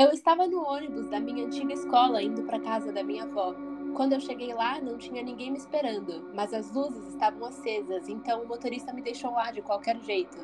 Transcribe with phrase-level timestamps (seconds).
[0.00, 3.52] Eu estava no ônibus da minha antiga escola indo para casa da minha avó.
[3.96, 8.44] Quando eu cheguei lá, não tinha ninguém me esperando, mas as luzes estavam acesas, então
[8.44, 10.38] o motorista me deixou lá de qualquer jeito.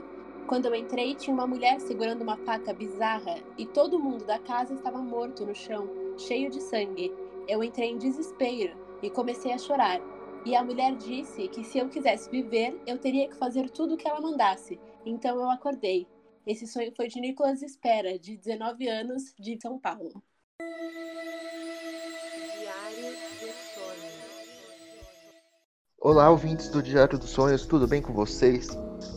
[0.48, 4.74] Quando eu entrei, tinha uma mulher segurando uma faca bizarra e todo mundo da casa
[4.74, 7.14] estava morto no chão, cheio de sangue.
[7.46, 10.00] Eu entrei em desespero e comecei a chorar.
[10.44, 13.96] E a mulher disse que se eu quisesse viver, eu teria que fazer tudo o
[13.96, 14.80] que ela mandasse.
[15.06, 16.08] Então eu acordei.
[16.46, 20.22] Esse sonho foi de Nicolas Espera, de 19 anos, de São Paulo.
[22.58, 24.12] Diário do Sonho.
[25.98, 28.68] Olá, ouvintes do Diário dos Sonhos, tudo bem com vocês?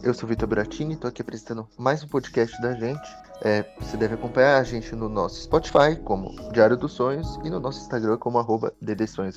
[0.02, 3.10] Eu sou Vitor Bratini, estou aqui apresentando mais um podcast da gente.
[3.42, 7.60] É, você deve acompanhar a gente no nosso Spotify, como Diário dos Sonhos, e no
[7.60, 9.36] nosso Instagram, como arroba DDSonhos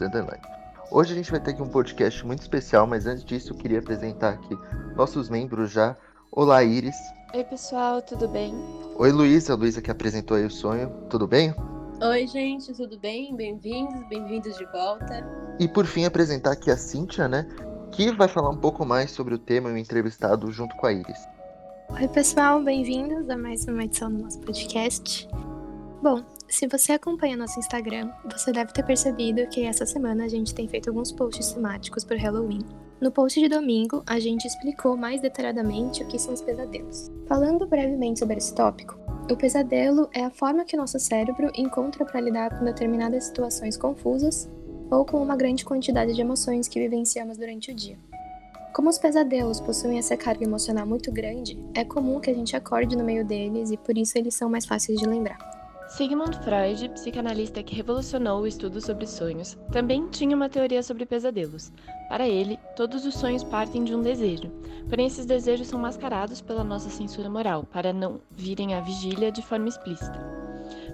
[0.93, 3.81] Hoje a gente vai ter aqui um podcast muito especial, mas antes disso eu queria
[3.81, 4.57] apresentar aqui
[4.95, 5.97] nossos membros já.
[6.31, 6.95] Olá, Iris.
[7.33, 8.53] Oi, pessoal, tudo bem?
[8.97, 9.53] Oi, Luísa.
[9.53, 10.91] A Luísa que apresentou aí o sonho.
[11.09, 11.55] Tudo bem?
[12.03, 13.37] Oi, gente, tudo bem?
[13.37, 15.25] Bem-vindos, bem-vindos de volta.
[15.61, 17.47] E por fim, apresentar aqui a Cíntia, né?
[17.93, 20.93] Que vai falar um pouco mais sobre o tema e o entrevistado junto com a
[20.93, 21.21] Iris.
[21.91, 25.29] Oi, pessoal, bem-vindos a mais uma edição do nosso podcast.
[26.03, 30.53] Bom, se você acompanha nosso Instagram, você deve ter percebido que essa semana a gente
[30.53, 32.67] tem feito alguns posts temáticos para Halloween.
[33.01, 37.11] No post de domingo, a gente explicou mais detalhadamente o que são os pesadelos.
[37.27, 38.99] Falando brevemente sobre esse tópico,
[39.31, 44.51] o pesadelo é a forma que nosso cérebro encontra para lidar com determinadas situações confusas
[44.91, 47.99] ou com uma grande quantidade de emoções que vivenciamos durante o dia.
[48.75, 52.97] Como os pesadelos possuem essa carga emocional muito grande, é comum que a gente acorde
[52.97, 55.50] no meio deles e por isso eles são mais fáceis de lembrar.
[55.91, 61.73] Sigmund Freud, psicanalista que revolucionou o estudo sobre sonhos, também tinha uma teoria sobre pesadelos.
[62.09, 64.53] Para ele, todos os sonhos partem de um desejo,
[64.89, 69.43] porém esses desejos são mascarados pela nossa censura moral, para não virem à vigília de
[69.43, 70.19] forma explícita.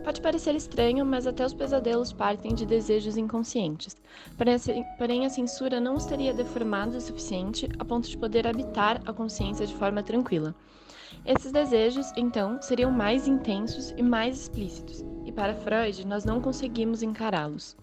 [0.03, 3.95] Pode parecer estranho, mas até os pesadelos partem de desejos inconscientes.
[4.97, 9.13] Porém, a censura não os teria deformado o suficiente a ponto de poder habitar a
[9.13, 10.55] consciência de forma tranquila.
[11.27, 17.03] Esses desejos, então, seriam mais intensos e mais explícitos, e para Freud nós não conseguimos
[17.03, 17.77] encará-los.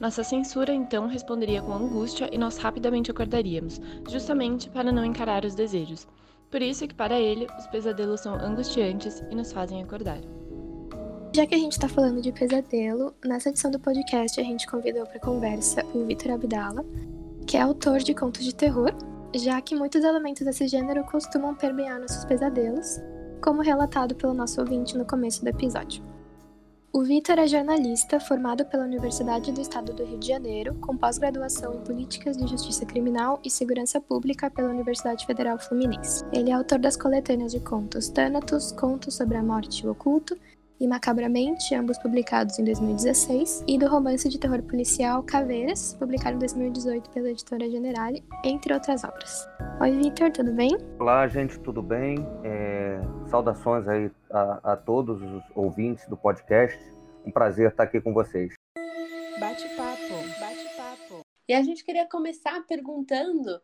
[0.00, 5.54] Nossa censura então responderia com angústia e nós rapidamente acordaríamos, justamente para não encarar os
[5.54, 6.08] desejos.
[6.50, 10.18] Por isso que para ele os pesadelos são angustiantes e nos fazem acordar.
[11.32, 15.06] Já que a gente está falando de pesadelo, nessa edição do podcast a gente convidou
[15.06, 16.84] para conversa o Vitor Abdala,
[17.46, 18.92] que é autor de contos de terror
[19.34, 23.00] já que muitos elementos desse gênero costumam permear nossos pesadelos,
[23.42, 26.02] como relatado pelo nosso ouvinte no começo do episódio.
[26.90, 31.74] O Vitor é jornalista formado pela Universidade do Estado do Rio de Janeiro, com pós-graduação
[31.74, 36.24] em Políticas de Justiça Criminal e Segurança Pública pela Universidade Federal Fluminense.
[36.32, 40.36] Ele é autor das coletâneas de contos Thanatos, Contos sobre a Morte e o Oculto,
[40.80, 46.38] e Macabramente, ambos publicados em 2016, e do romance de terror policial Caveiras, publicado em
[46.38, 49.48] 2018 pela editora Generale, entre outras obras.
[49.80, 50.76] Oi, Victor, tudo bem?
[50.98, 52.16] Olá, gente, tudo bem?
[52.44, 53.00] É...
[53.28, 56.78] Saudações aí a, a todos os ouvintes do podcast.
[57.26, 58.54] Um prazer estar aqui com vocês.
[59.40, 61.20] Bate-papo, bate-papo.
[61.48, 63.60] E a gente queria começar perguntando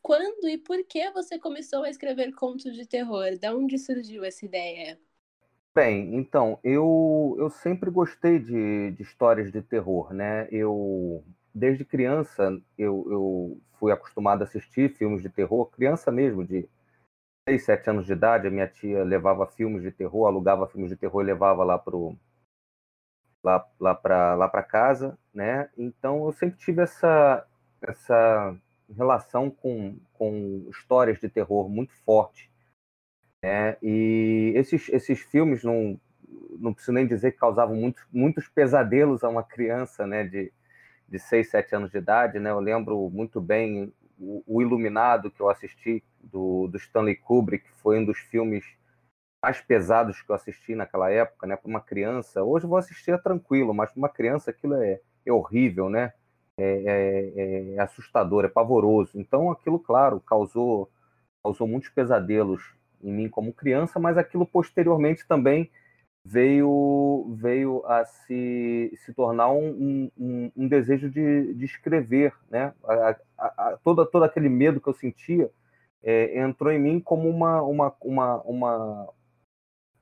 [0.00, 3.38] quando e por que você começou a escrever contos de terror?
[3.38, 4.98] Da onde surgiu essa ideia?
[5.74, 10.46] Bem, então, eu, eu sempre gostei de, de histórias de terror, né?
[10.52, 16.68] Eu, desde criança, eu, eu fui acostumado a assistir filmes de terror, criança mesmo, de
[17.48, 20.96] 6, 7 anos de idade, a minha tia levava filmes de terror, alugava filmes de
[20.96, 22.16] terror e levava lá pro
[23.42, 25.68] lá, lá para lá para casa, né?
[25.76, 27.46] Então eu sempre tive essa
[27.82, 28.56] essa
[28.96, 32.53] relação com, com histórias de terror muito forte.
[33.44, 33.76] Né?
[33.82, 36.00] E esses, esses filmes, não,
[36.58, 40.50] não preciso nem dizer que causavam muitos, muitos pesadelos a uma criança né, de,
[41.06, 42.38] de 6, 7 anos de idade.
[42.38, 42.48] Né?
[42.50, 47.98] Eu lembro muito bem o, o Iluminado, que eu assisti, do, do Stanley Kubrick, foi
[47.98, 48.64] um dos filmes
[49.42, 51.54] mais pesados que eu assisti naquela época, né?
[51.54, 55.02] Para uma criança, hoje eu vou assistir é tranquilo, mas para uma criança aquilo é,
[55.26, 56.14] é horrível, né?
[56.56, 59.20] É, é, é, assustador, é pavoroso.
[59.20, 60.90] Então aquilo, claro, causou
[61.42, 62.74] causou muitos pesadelos
[63.04, 65.70] em mim como criança, mas aquilo posteriormente também
[66.24, 72.72] veio veio a se, se tornar um, um, um desejo de, de escrever, né?
[72.84, 75.50] A, a, a, todo, todo aquele medo que eu sentia
[76.02, 79.08] é, entrou em mim como uma, uma, uma, uma,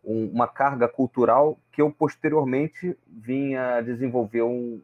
[0.05, 4.81] uma carga cultural que eu posteriormente vinha desenvolver um,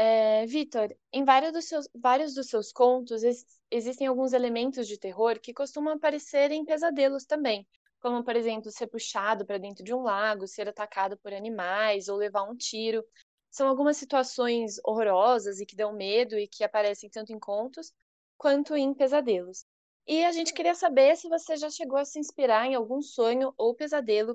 [0.00, 4.98] é, Vitor, em vários dos, seus, vários dos seus contos ex existem alguns elementos de
[4.98, 7.66] terror que costumam aparecer em pesadelos também.
[8.00, 12.16] como, por exemplo, ser puxado para dentro de um lago, ser atacado por animais ou
[12.16, 13.04] levar um tiro.
[13.50, 17.92] São algumas situações horrorosas e que dão medo e que aparecem tanto em contos
[18.38, 19.66] quanto em pesadelos.
[20.06, 23.52] E a gente queria saber se você já chegou a se inspirar em algum sonho
[23.58, 24.34] ou pesadelo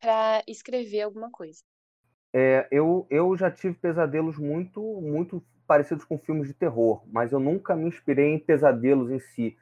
[0.00, 1.62] para escrever alguma coisa.
[2.38, 7.40] É, eu, eu já tive pesadelos muito, muito parecidos com filmes de terror, mas eu
[7.40, 9.56] nunca me inspirei em pesadelos em si.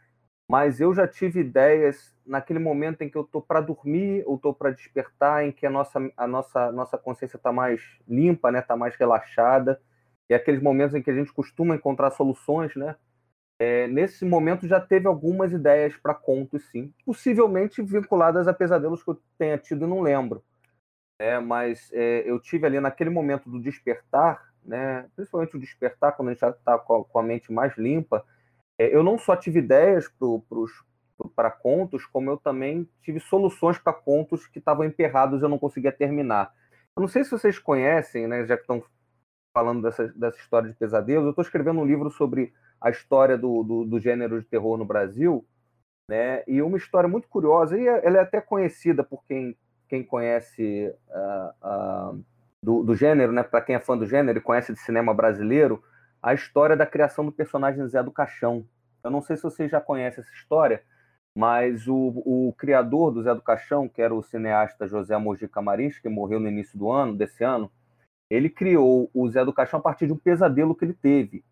[0.51, 4.53] Mas eu já tive ideias naquele momento em que eu estou para dormir ou estou
[4.53, 8.77] para despertar, em que a nossa, a nossa, nossa consciência está mais limpa, né, está
[8.77, 9.81] mais relaxada,
[10.29, 12.97] e aqueles momentos em que a gente costuma encontrar soluções, né?
[13.57, 19.11] É, nesse momento já teve algumas ideias para contos, sim, possivelmente vinculadas a pesadelos que
[19.11, 20.43] eu tenha tido e não lembro.
[21.19, 26.29] É, mas é, eu tive ali naquele momento do despertar, né, principalmente o despertar, quando
[26.29, 28.25] a gente já está com, com, a mente mais limpa,
[28.79, 30.13] é, eu não só tive ideias
[31.37, 35.59] para contos, como eu também tive soluções para contos que estavam emperrados e eu não
[35.59, 36.53] conseguia terminar.
[36.97, 38.83] Eu não sei se vocês conhecem, né, já que estão
[39.55, 43.63] falando dessa, dessa história de pesadelos, eu estou escrevendo um livro sobre a história do,
[43.63, 45.47] do, do, gênero de terror no Brasil,
[46.11, 46.43] né?
[46.47, 49.57] E uma história muito curiosa, e ela é até conhecida por quem,
[49.89, 52.25] quem conhece uh, uh,
[52.63, 53.43] do, do, gênero, né?
[53.43, 55.83] Para quem é fã do gênero e conhece de cinema brasileiro,
[56.23, 58.67] a história da criação do personagem Zé do Caixão.
[59.03, 60.83] Eu não sei se vocês já conhecem essa história,
[61.35, 65.99] mas o, o criador do Zé do Caixão, que era o cineasta José Mojica Marins,
[65.99, 67.71] que morreu no início do ano, desse ano,
[68.31, 71.45] ele criou o Zé do Caixão a partir de um pesadelo que ele teve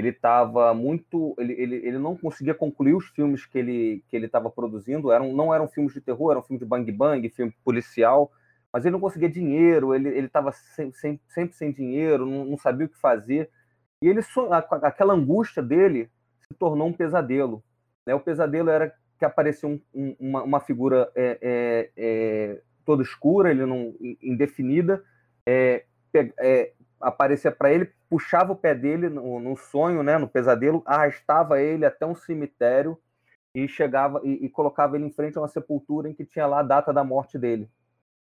[0.00, 4.26] ele estava muito ele, ele, ele não conseguia concluir os filmes que ele que ele
[4.26, 5.12] estava produzindo.
[5.12, 8.32] Eram não eram filmes de terror eram filmes de bang bang filme policial.
[8.72, 12.86] Mas ele não conseguia dinheiro ele estava sempre, sempre, sempre, sem dinheiro não, não, sabia
[12.86, 13.50] o que fazer.
[14.02, 14.20] E ele
[14.82, 16.08] aquela angústia dele
[16.48, 17.62] se tornou um pesadelo
[18.06, 18.14] né?
[18.14, 23.50] O pesadelo era que aparecia um, um, uma, uma, figura é, é, é, toda escura
[23.50, 25.04] ele não indefinida
[25.46, 30.82] é, é, aparecia para ele, puxava o pé dele no, no, sonho, né, no pesadelo,
[30.84, 32.98] arrastava ele até um cemitério
[33.54, 36.60] e chegava e, e, colocava ele em frente a uma sepultura em que tinha lá
[36.60, 37.68] a data da morte dele.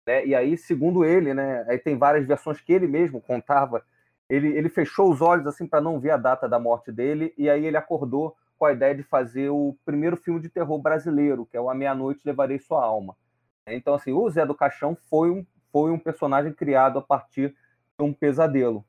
[0.06, 0.26] Né?
[0.26, 3.84] E aí, segundo ele, né, aí tem várias versões que ele mesmo contava,
[4.30, 7.50] ele, ele fechou os olhos assim para não ver a data da morte dele e
[7.50, 11.58] aí ele acordou com a ideia de fazer o primeiro filme de terror brasileiro, que
[11.58, 13.16] é o A Meia-Noite Levarei Sua Alma.
[13.66, 17.56] Então, assim, o Zé do Caixão foi um, foi um personagem criado a partir
[18.04, 18.86] um pesadelo,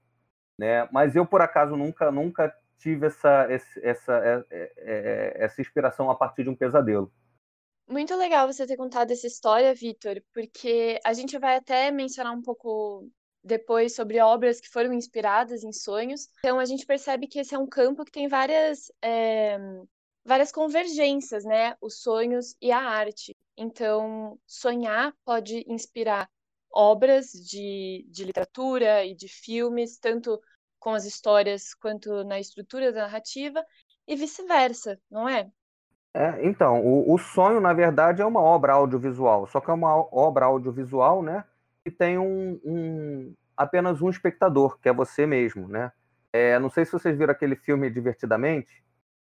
[0.58, 0.88] né?
[0.92, 3.46] Mas eu por acaso nunca nunca tive essa
[3.82, 7.12] essa é, é, é, essa inspiração a partir de um pesadelo.
[7.88, 12.40] Muito legal você ter contado essa história, Vitor, porque a gente vai até mencionar um
[12.40, 13.08] pouco
[13.42, 16.28] depois sobre obras que foram inspiradas em sonhos.
[16.38, 19.58] Então a gente percebe que esse é um campo que tem várias é,
[20.24, 21.76] várias convergências, né?
[21.80, 23.36] Os sonhos e a arte.
[23.56, 26.30] Então sonhar pode inspirar
[26.72, 30.40] obras de, de literatura e de filmes, tanto
[30.78, 33.64] com as histórias quanto na estrutura da narrativa,
[34.06, 35.50] e vice-versa, não é?
[36.14, 39.94] é então, o, o, sonho, na verdade, é uma obra audiovisual, só que é uma
[39.94, 41.44] obra audiovisual, né?
[41.84, 45.92] Que tem um, um apenas um espectador, que é você mesmo, né?
[46.32, 48.82] É, não sei se vocês viram aquele filme Divertidamente.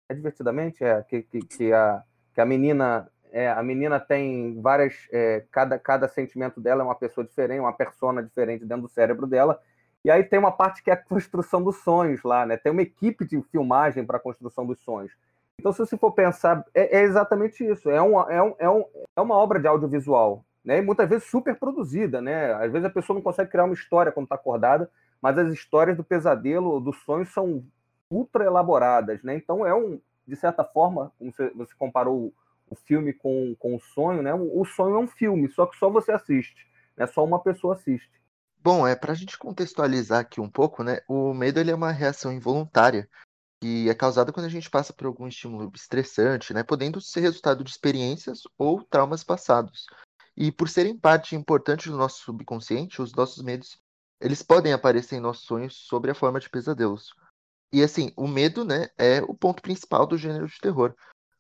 [0.08, 0.82] É Divertidamente?
[0.82, 2.02] É, que, que, que, a,
[2.32, 4.94] que a menina é, a menina tem várias.
[5.12, 9.26] É, cada, cada sentimento dela é uma pessoa diferente, uma persona diferente dentro do cérebro
[9.26, 9.60] dela.
[10.04, 12.56] E aí tem uma parte que é a construção dos sonhos lá, né?
[12.56, 15.10] Tem uma equipe de filmagem para a construção dos sonhos.
[15.58, 17.90] Então, se você for pensar, é, é exatamente isso.
[17.90, 18.84] É, uma, é, um, é, um,
[19.16, 20.78] é uma obra de audiovisual, né?
[20.78, 22.52] E muitas vezes super produzida, né?
[22.54, 24.88] Às vezes a pessoa não consegue criar uma história quando está acordada,
[25.20, 27.64] mas as histórias do pesadelo, dos sonhos, são
[28.08, 29.34] ultra elaboradas, né?
[29.34, 32.32] Então é um, de certa forma, como você comparou
[32.68, 34.34] o filme com, com o sonho, né?
[34.34, 36.66] O, sonho é um filme, só que só você assiste,
[36.96, 37.06] né?
[37.06, 38.10] Só uma pessoa assiste.
[38.62, 41.00] Bom, é para a gente contextualizar aqui um pouco, né?
[41.08, 43.08] O medo ele é uma reação involuntária
[43.60, 46.62] que é causada quando a gente passa por algum estímulo estressante, né?
[46.62, 49.86] Podendo ser resultado de experiências ou traumas passados.
[50.36, 53.78] E por serem parte importante do nosso subconsciente, os nossos medos
[54.20, 57.14] eles podem aparecer em nossos sonhos sob a forma de pesadelos.
[57.72, 60.94] E assim, o medo, né, é o ponto principal do gênero de terror.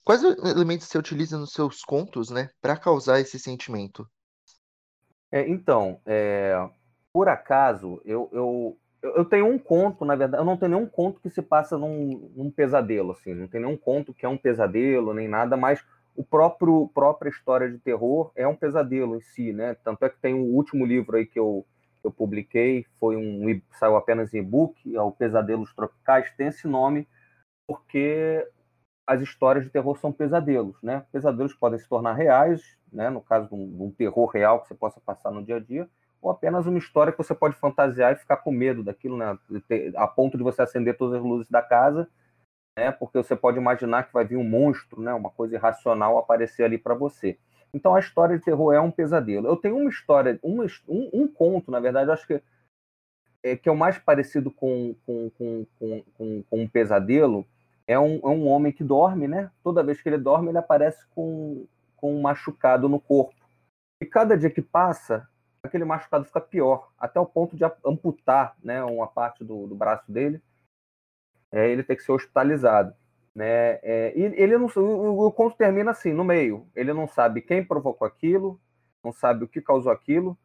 [0.04, 4.06] Quais elementos você utiliza nos seus contos, né, para causar esse sentimento?
[5.32, 6.54] É, então, é,
[7.10, 11.20] por acaso, eu, eu, eu tenho um conto, na verdade, eu não tenho nenhum conto
[11.20, 15.14] que se passa num, num pesadelo, assim, não tem nenhum conto que é um pesadelo,
[15.14, 15.82] nem nada, mas
[16.14, 19.74] o próprio própria história de terror é um pesadelo em si, né?
[19.82, 21.66] Tanto é que tem o um último livro aí que eu,
[22.04, 27.08] eu publiquei, foi um saiu apenas em e-book, é o Pesadelos Tropicais, tem esse nome
[27.66, 28.46] porque
[29.06, 31.04] as histórias de terror são pesadelos, né?
[31.12, 33.10] Pesadelos podem se tornar reais, né?
[33.10, 35.60] No caso de um, de um, terror real que você possa passar no dia a
[35.60, 35.88] dia,
[36.22, 39.38] ou apenas uma história que você pode fantasiar e ficar com medo daquilo, né?
[39.96, 42.08] A ponto de você acender todas as luzes da casa,
[42.78, 42.90] né?
[42.92, 45.12] Porque você pode imaginar que vai vir um monstro, né?
[45.12, 47.38] Uma coisa irracional aparecer ali para você.
[47.74, 49.46] Então a história de terror é um pesadelo.
[49.48, 52.40] Eu tenho uma história, uma, um, um conto, na verdade, acho que
[53.42, 57.46] é, que é o mais parecido com, com, com, com, com um pesadelo,
[57.86, 59.50] é um, é um homem que dorme, né?
[59.62, 63.34] Toda vez que ele dorme, ele aparece com, com um machucado no corpo.
[64.00, 65.28] E cada dia que passa,
[65.62, 70.10] aquele machucado fica pior, até o ponto de amputar né, uma parte do, do braço
[70.10, 70.42] dele,
[71.52, 72.94] é, ele tem que ser hospitalizado.
[73.34, 73.78] Né?
[73.82, 76.66] É, e ele não, o, o conto termina assim, no meio.
[76.74, 78.60] Ele não sabe quem provocou aquilo,
[79.02, 80.38] não sabe o que causou aquilo.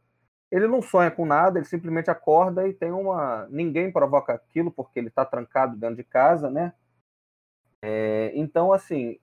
[0.51, 3.47] Ele não sonha com nada, ele simplesmente acorda e tem uma.
[3.51, 6.73] Ninguém provoca aquilo porque ele está trancado dentro de casa, né?
[7.81, 9.17] É, então, assim,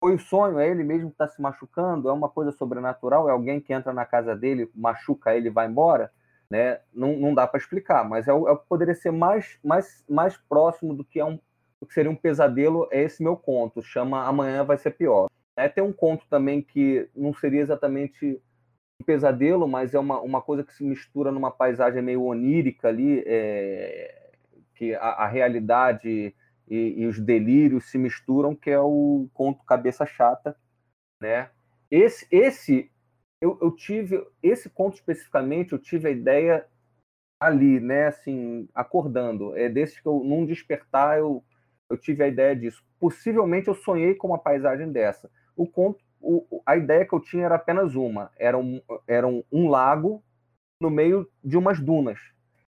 [0.00, 3.32] foi o sonho, é ele mesmo que está se machucando, é uma coisa sobrenatural, é
[3.32, 6.10] alguém que entra na casa dele, machuca ele e vai embora,
[6.50, 6.80] né?
[6.92, 10.02] Não, não dá para explicar, mas é o, é o, que poderia ser mais, mais,
[10.08, 11.38] mais próximo do que, é um,
[11.80, 15.28] do que seria um pesadelo, é esse meu conto, chama Amanhã Vai Ser Pior.
[15.54, 18.42] É, tem um conto também que não seria exatamente
[19.00, 23.22] um pesadelo, mas é uma, uma coisa que se mistura numa paisagem meio onírica ali,
[23.26, 24.30] é,
[24.74, 26.34] que a, a realidade
[26.70, 30.56] e, e, os delírios se misturam, que é o conto Cabeça Chata,
[31.20, 31.50] né?
[31.90, 32.90] Esse, esse
[33.40, 36.66] eu, eu tive, esse conto especificamente, eu tive a ideia
[37.40, 38.06] ali, né?
[38.06, 39.56] Assim, acordando.
[39.56, 41.42] É desse que eu, num despertar, eu,
[41.88, 42.84] eu tive a ideia disso.
[42.98, 45.30] Possivelmente eu sonhei com uma paisagem dessa.
[45.56, 49.42] O conto, o, a ideia que eu tinha era apenas uma: era um, era um,
[49.50, 50.22] um lago
[50.80, 52.20] no meio de umas dunas.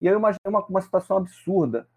[0.00, 1.88] E eu imaginei uma, uma situação absurda?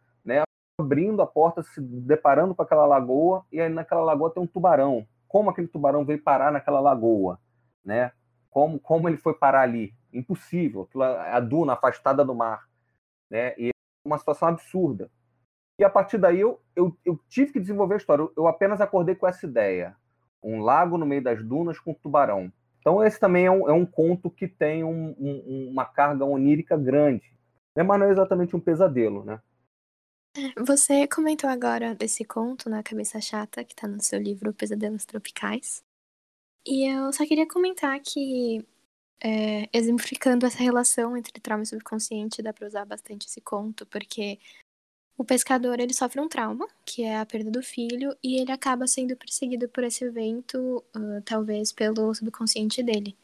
[0.82, 5.08] Abrindo a porta, se deparando com aquela lagoa, e aí naquela lagoa tem um tubarão.
[5.28, 7.40] Como aquele tubarão veio parar naquela lagoa,
[7.84, 8.12] né?
[8.50, 9.94] Como, como ele foi parar ali?
[10.12, 10.88] Impossível.
[11.32, 12.68] A duna afastada do mar,
[13.30, 13.54] né?
[13.58, 13.72] E é
[14.06, 15.10] uma situação absurda.
[15.80, 18.28] E a partir daí eu, eu, eu tive que desenvolver a história.
[18.36, 19.96] Eu, apenas acordei com essa ideia.
[20.44, 22.52] Um lago no meio das dunas com tubarão.
[22.80, 26.76] Então esse também é um, é um conto que tem um, um, uma carga onírica
[26.76, 27.32] grande.
[27.76, 29.40] Mas não é exatamente um pesadelo, né?
[30.58, 35.84] Você comentou agora desse conto na Cabeça Chata, que tá no seu livro Pesadelos Tropicais.
[36.66, 38.66] E eu só queria comentar que,
[39.24, 44.40] é, exemplificando essa relação entre trauma e subconsciente, dá pra usar bastante esse conto, porque
[45.18, 48.88] o pescador ele sofre um trauma, que é a perda do filho, e ele acaba
[48.88, 53.18] sendo perseguido por esse evento, uh, talvez pelo subconsciente dele.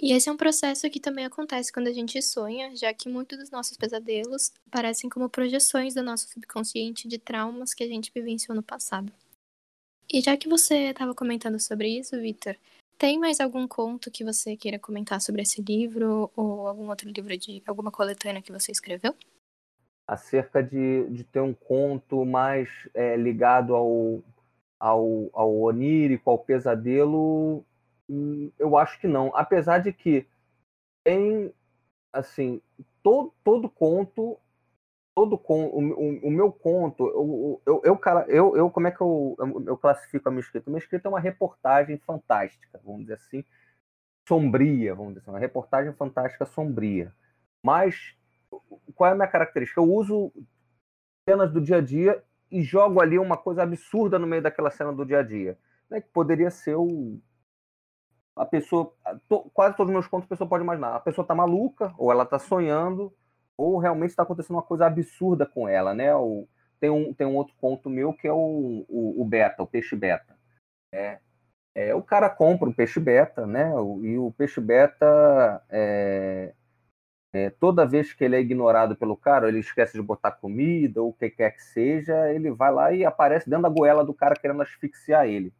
[0.00, 3.38] E esse é um processo que também acontece quando a gente sonha, já que muitos
[3.38, 8.56] dos nossos pesadelos parecem como projeções do nosso subconsciente de traumas que a gente vivenciou
[8.56, 9.12] no passado.
[10.12, 12.56] E já que você estava comentando sobre isso, Victor,
[12.98, 17.36] tem mais algum conto que você queira comentar sobre esse livro ou algum outro livro
[17.36, 19.14] de alguma coletânea que você escreveu?
[20.06, 24.22] Acerca de, de ter um conto mais é, ligado ao,
[24.78, 27.64] ao, ao onírico, ao pesadelo,
[28.58, 29.34] eu acho que não.
[29.34, 30.26] Apesar de que
[31.04, 31.52] tem,
[32.12, 32.60] assim,
[33.02, 34.38] todo, todo conto,
[35.14, 39.00] todo con, o, o, o meu conto, eu, eu, eu, eu, eu, como é que
[39.00, 40.68] eu, eu classifico a minha escrita?
[40.68, 43.44] A minha escrita é uma reportagem fantástica, vamos dizer assim,
[44.28, 47.14] sombria, vamos dizer assim, uma reportagem fantástica sombria.
[47.62, 48.16] Mas
[48.94, 49.80] qual é a minha característica?
[49.80, 50.32] Eu uso
[51.28, 54.92] cenas do dia a dia e jogo ali uma coisa absurda no meio daquela cena
[54.92, 55.58] do dia a dia.
[55.88, 56.00] Né?
[56.00, 57.18] Que poderia ser o
[58.36, 58.92] a pessoa,
[59.28, 62.10] to, quase todos os meus contos a pessoa pode imaginar, a pessoa está maluca, ou
[62.10, 63.12] ela está sonhando,
[63.56, 66.14] ou realmente está acontecendo uma coisa absurda com ela, né?
[66.14, 66.48] O,
[66.80, 69.94] tem, um, tem um outro conto meu que é o, o, o beta, o peixe
[69.94, 70.36] beta.
[70.92, 71.18] É,
[71.74, 73.70] é, o cara compra um peixe beta, né?
[74.02, 76.52] E o peixe beta, é,
[77.32, 81.10] é, toda vez que ele é ignorado pelo cara, ele esquece de botar comida ou
[81.10, 84.36] o que quer que seja, ele vai lá e aparece dentro da goela do cara
[84.36, 85.52] querendo asfixiar ele.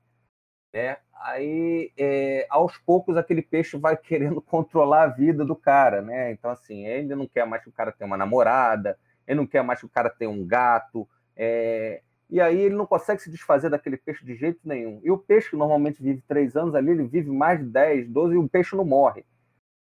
[0.75, 0.97] Né?
[1.23, 6.33] Aí, é, aos poucos, aquele peixe vai querendo controlar a vida do cara, né?
[6.33, 9.63] Então, assim, ele não quer mais que o cara tenha uma namorada, ele não quer
[9.63, 12.03] mais que o cara tenha um gato, é...
[12.29, 15.01] e aí ele não consegue se desfazer daquele peixe de jeito nenhum.
[15.05, 18.35] E o peixe, que normalmente vive três anos ali, ele vive mais de 10, 12
[18.35, 19.25] e o peixe não morre.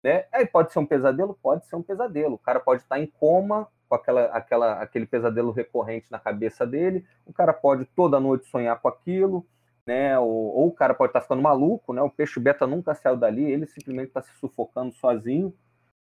[0.03, 0.25] Né?
[0.31, 1.37] Aí pode ser um pesadelo?
[1.41, 2.35] Pode ser um pesadelo.
[2.35, 7.05] O cara pode estar em coma com aquela, aquela, aquele pesadelo recorrente na cabeça dele,
[7.25, 9.45] o cara pode toda noite sonhar com aquilo,
[9.85, 10.17] né?
[10.19, 12.01] Ou, ou, o cara pode estar tá ficando maluco, né?
[12.01, 15.53] O peixe beta nunca saiu dali, ele simplesmente está se sufocando sozinho,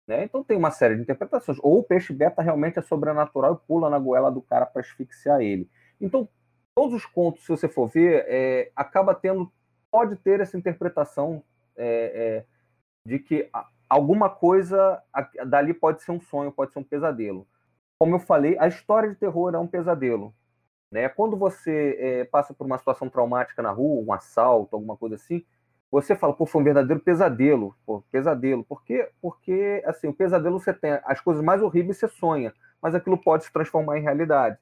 [0.07, 0.25] né?
[0.25, 1.59] Então tem uma série de interpretações.
[1.63, 5.41] Ou o peixe beta realmente é sobrenatural e pula na goela do cara para asfixiar
[5.41, 5.69] ele.
[6.01, 6.29] Então
[6.75, 9.51] todos os contos, se você for ver, é, acaba tendo,
[9.91, 11.43] pode ter essa interpretação
[11.77, 12.45] é, é,
[13.07, 13.49] de que
[13.89, 15.01] alguma coisa
[15.47, 17.47] dali pode ser um sonho, pode ser um pesadelo.
[17.99, 20.35] Como eu falei, a história de terror é um pesadelo.
[20.95, 21.09] Né?
[21.09, 25.45] Quando você é, passa por uma situação traumática na rua, um assalto, alguma coisa assim,
[25.91, 28.63] você fala, pô, foi um verdadeiro pesadelo, pô, pesadelo.
[28.63, 29.09] Por quê?
[29.21, 33.43] Porque, assim, o pesadelo você tem as coisas mais horríveis você sonha, mas aquilo pode
[33.43, 34.57] se transformar em realidade.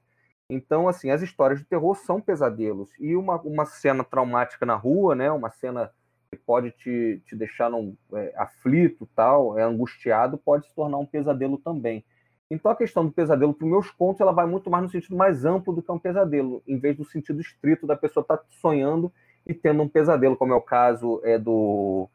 [0.49, 2.89] Então, assim, as histórias de terror são pesadelos.
[2.99, 5.91] E uma, uma cena traumática na rua, né, uma cena
[6.31, 11.05] que pode te, te deixar num, é, aflito, tal, é angustiado, pode se tornar um
[11.05, 12.03] pesadelo também.
[12.49, 15.15] Então a questão do pesadelo, para os meus contos, ela vai muito mais no sentido
[15.15, 18.45] mais amplo do que um pesadelo, em vez do sentido estrito da pessoa estar tá
[18.61, 19.11] sonhando
[19.45, 22.09] e tendo um pesadelo, como é o caso é do,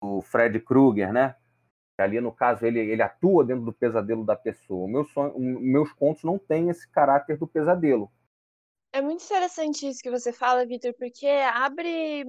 [0.00, 1.34] do Fred Krueger, né?
[1.98, 4.88] Ali, no caso, ele, ele atua dentro do pesadelo da pessoa.
[4.88, 8.10] Meu sonho, meus contos não têm esse caráter do pesadelo.
[8.92, 12.24] É muito interessante isso que você fala, Vitor, porque abre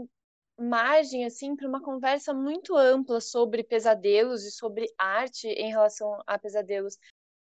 [0.60, 6.38] margem assim para uma conversa muito ampla sobre pesadelos e sobre arte em relação a
[6.38, 6.98] pesadelos.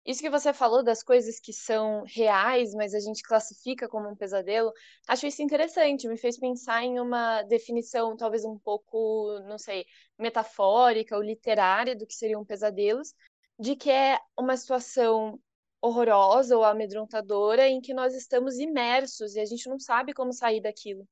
[0.08, 4.16] Isso que você falou das coisas que são reais, mas a gente classifica como um
[4.16, 4.72] pesadelo,
[5.06, 6.08] acho isso interessante.
[6.08, 9.84] Me fez pensar em uma definição, talvez um pouco, não sei,
[10.18, 13.12] metafórica ou literária do que seriam pesadelos,
[13.60, 15.38] de que é uma situação
[15.78, 20.62] horrorosa ou amedrontadora em que nós estamos imersos e a gente não sabe como sair
[20.62, 21.06] daquilo.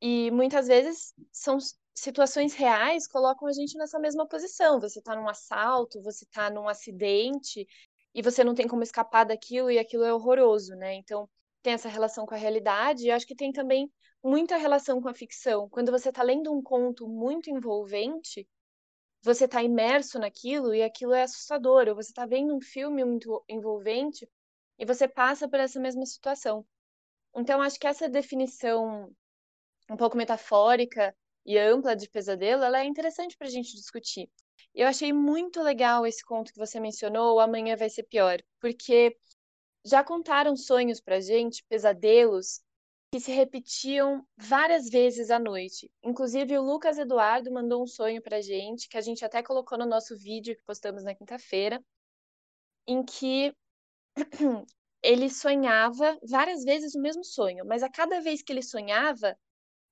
[0.00, 1.58] E muitas vezes são
[1.94, 4.80] situações reais colocam a gente nessa mesma posição.
[4.80, 7.66] Você está num assalto, você está num acidente
[8.14, 10.94] e você não tem como escapar daquilo e aquilo é horroroso, né?
[10.94, 11.28] Então
[11.62, 13.06] tem essa relação com a realidade.
[13.06, 13.90] E acho que tem também
[14.22, 15.68] muita relação com a ficção.
[15.70, 18.46] Quando você está lendo um conto muito envolvente,
[19.22, 21.88] você está imerso naquilo e aquilo é assustador.
[21.88, 24.28] Ou você está vendo um filme muito envolvente
[24.78, 26.66] e você passa por essa mesma situação.
[27.36, 29.10] Então acho que essa definição
[29.90, 31.14] um pouco metafórica
[31.44, 34.30] e ampla de pesadelo, ela é interessante para a gente discutir.
[34.74, 39.16] Eu achei muito legal esse conto que você mencionou, Amanhã Vai Ser Pior, porque
[39.84, 42.62] já contaram sonhos para gente, pesadelos,
[43.12, 45.90] que se repetiam várias vezes à noite.
[46.02, 49.84] Inclusive, o Lucas Eduardo mandou um sonho para gente, que a gente até colocou no
[49.84, 51.82] nosso vídeo que postamos na quinta-feira,
[52.86, 53.54] em que
[55.02, 59.36] ele sonhava várias vezes o mesmo sonho, mas a cada vez que ele sonhava,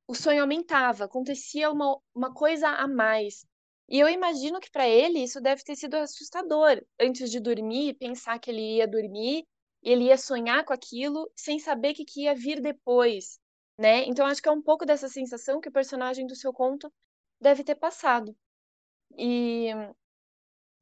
[0.06, 3.44] o sonho aumentava, acontecia uma, uma coisa a mais.
[3.90, 6.80] E eu imagino que para ele isso deve ter sido assustador.
[6.98, 9.44] Antes de dormir, pensar que ele ia dormir,
[9.82, 13.40] ele ia sonhar com aquilo sem saber o que, que ia vir depois,
[13.76, 14.04] né?
[14.04, 16.92] Então acho que é um pouco dessa sensação que o personagem do seu conto
[17.40, 18.36] deve ter passado.
[19.18, 19.70] E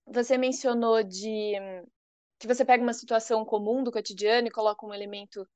[0.07, 1.55] você mencionou de
[2.38, 5.47] que você pega uma situação comum do cotidiano e coloca um elemento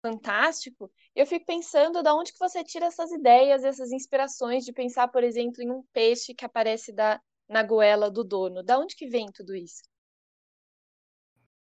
[0.00, 5.08] fantástico, eu fico pensando da onde que você tira essas ideias, essas inspirações de pensar,
[5.08, 8.62] por exemplo, em um peixe que aparece da, na goela do dono.
[8.62, 9.82] Da onde que vem tudo isso?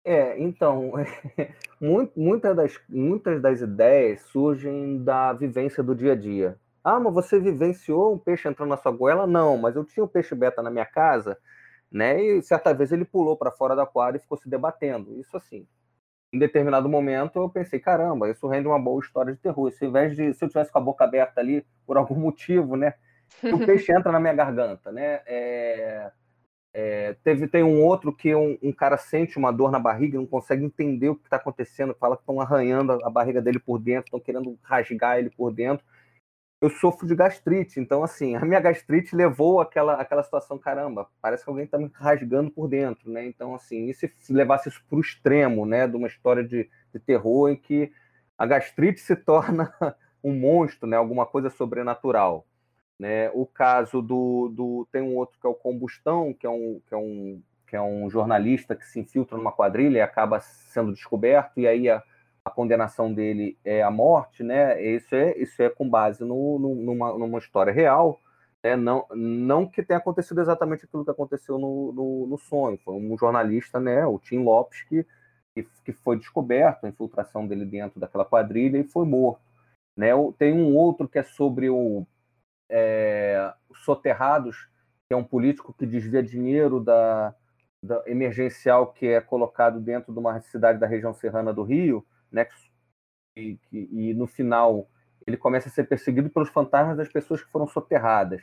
[0.04, 0.94] É, então,
[2.16, 6.60] muitas das, muitas das ideias surgem da vivência do dia a dia.
[6.84, 9.28] Ah, mas você vivenciou um peixe entrando na sua goela?
[9.28, 11.38] Não, mas eu tinha um peixe beta na minha casa,
[11.92, 12.22] né?
[12.22, 15.20] E certa vez ele pulou para fora do aquário e ficou se debatendo.
[15.20, 15.68] Isso assim,
[16.32, 19.72] em determinado momento eu pensei, caramba, isso rende uma boa história de terror.
[19.72, 22.76] Se, ao invés de, se eu tivesse com a boca aberta ali, por algum motivo,
[22.76, 22.94] né?
[23.44, 25.22] O peixe entra na minha garganta, né?
[25.26, 26.12] É,
[26.74, 30.26] é, teve, tem um outro que um, um, cara sente uma dor na barriga, não
[30.28, 34.06] consegue entender o que está acontecendo, fala que estão arranhando a barriga dele por dentro,
[34.06, 35.86] estão querendo rasgar ele por dentro
[36.62, 37.80] eu sofro de gastrite.
[37.80, 41.90] Então, assim, a minha gastrite levou aquela, aquela situação, caramba, parece que alguém está me
[41.94, 43.26] rasgando por dentro, né?
[43.26, 47.00] Então, assim, e se levasse isso para o extremo, né, de uma história de, de
[47.00, 47.92] terror em que
[48.38, 49.74] a gastrite se torna
[50.24, 52.46] um monstro, né, alguma coisa sobrenatural.
[52.98, 53.30] Né?
[53.34, 54.88] O caso do, do.
[54.92, 57.82] Tem um outro que é o Combustão, que é um, que é um, que é
[57.82, 62.04] um jornalista que se infiltra numa quadrilha e acaba sendo descoberto, e aí a,
[62.50, 64.82] a condenação dele é a morte, né?
[64.82, 68.20] Isso é, isso é com base no, no, numa, numa história real,
[68.64, 68.76] né?
[68.76, 72.78] não, não que tenha acontecido exatamente aquilo que aconteceu no, no, no sonho.
[72.84, 74.06] Foi um jornalista, né?
[74.06, 75.06] O Tim Lopes, que,
[75.56, 79.42] que, que, foi descoberto, a infiltração dele dentro daquela quadrilha e foi morto.
[79.96, 80.10] Né?
[80.38, 82.06] Tem um outro que é sobre o
[82.70, 84.70] é, Soterrados,
[85.08, 87.36] que é um político que desvia dinheiro da,
[87.84, 92.48] da emergencial que é colocado dentro de uma cidade da região serrana do Rio, né?
[93.38, 94.88] E, e, no final
[95.26, 98.42] ele começa a ser perseguido pelos fantasmas das pessoas que foram soterradas.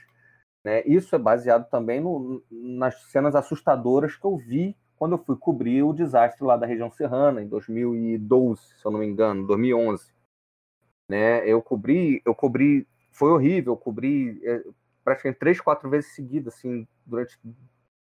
[0.64, 0.82] Né?
[0.86, 5.82] Isso é baseado também no, nas cenas assustadoras que eu vi quando eu fui cobrir
[5.82, 10.12] o desastre lá da região serrana, em 2012, se eu não me engano, 2011.
[11.08, 11.46] né?
[11.46, 14.64] Eu cobri, eu cobri, foi horrível, eu cobri é,
[15.04, 17.38] praticamente três, quatro vezes seguidas, assim, durante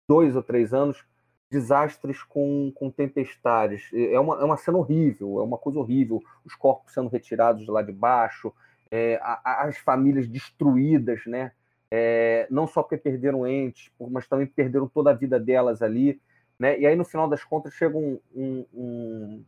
[0.10, 1.06] dois ou três anos,
[1.50, 3.90] desastres com, com tempestades.
[3.94, 6.22] É uma, é uma cena horrível, é uma coisa horrível.
[6.46, 8.54] Os corpos sendo retirados de lá de baixo,
[8.92, 11.52] é, a, as famílias destruídas, né?
[11.90, 16.22] É, não só porque perderam entes, mas também perderam toda a vida delas ali.
[16.60, 16.80] Né?
[16.80, 19.46] E aí, no final das contas, chega um, um, um,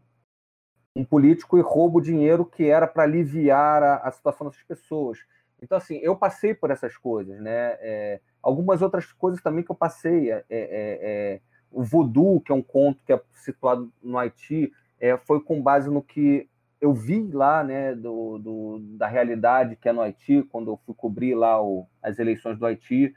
[0.96, 5.20] um político e rouba o dinheiro que era para aliviar a, a, situação dessas pessoas.
[5.62, 7.42] Então, assim, eu passei por essas coisas.
[7.42, 7.78] Né?
[7.82, 10.32] É, algumas outras coisas também que eu passei.
[10.32, 15.18] É, é, é o Voodoo, que é um conto que é situado no Haiti, é,
[15.18, 16.50] foi com base no que
[16.82, 20.96] eu vi lá, né, do, do, da realidade que é no Haiti, quando eu fui
[20.96, 23.14] cobrir lá o, as eleições do Haiti,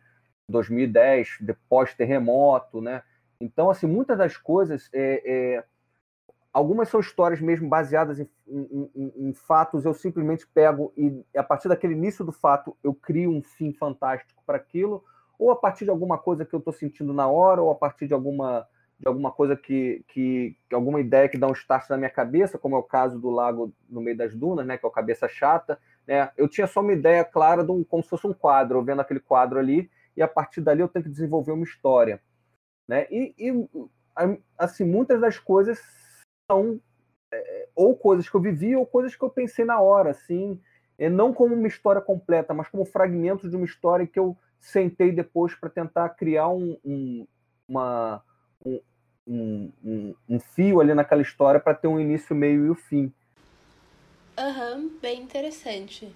[0.48, 3.02] 2010, depois terremoto, né?
[3.40, 5.64] Então, assim, muitas das coisas, é, é,
[6.52, 11.42] algumas são histórias mesmo baseadas em, em, em, em, fatos, eu simplesmente pego e a
[11.42, 15.02] partir daquele início do fato eu crio um fim fantástico para aquilo,
[15.42, 18.06] ou a partir de alguma coisa que eu estou sentindo na hora, ou a partir
[18.06, 18.66] de alguma
[18.98, 22.76] de alguma coisa que, que, alguma ideia que dá um start na minha cabeça, como
[22.76, 25.76] é o caso do lago no meio das dunas, né, que é o cabeça chata,
[26.06, 26.30] né?
[26.36, 29.18] Eu tinha só uma ideia clara de um, como se fosse um quadro, vendo aquele
[29.18, 32.22] quadro ali e a partir dali eu tenho que desenvolver uma história,
[32.88, 33.08] né?
[33.10, 33.68] E, e
[34.56, 35.80] assim muitas das coisas
[36.48, 36.80] são
[37.32, 40.60] é, ou coisas que eu vivi ou coisas que eu pensei na hora, assim,
[40.96, 45.10] e não como uma história completa, mas como fragmentos de uma história que eu sentei
[45.10, 47.26] depois para tentar criar um, um,
[47.68, 48.22] uma,
[48.64, 48.80] um,
[49.84, 53.12] um, um, fio ali naquela história para ter um início, meio e o fim.
[54.38, 56.10] Aham, uhum, bem interessante.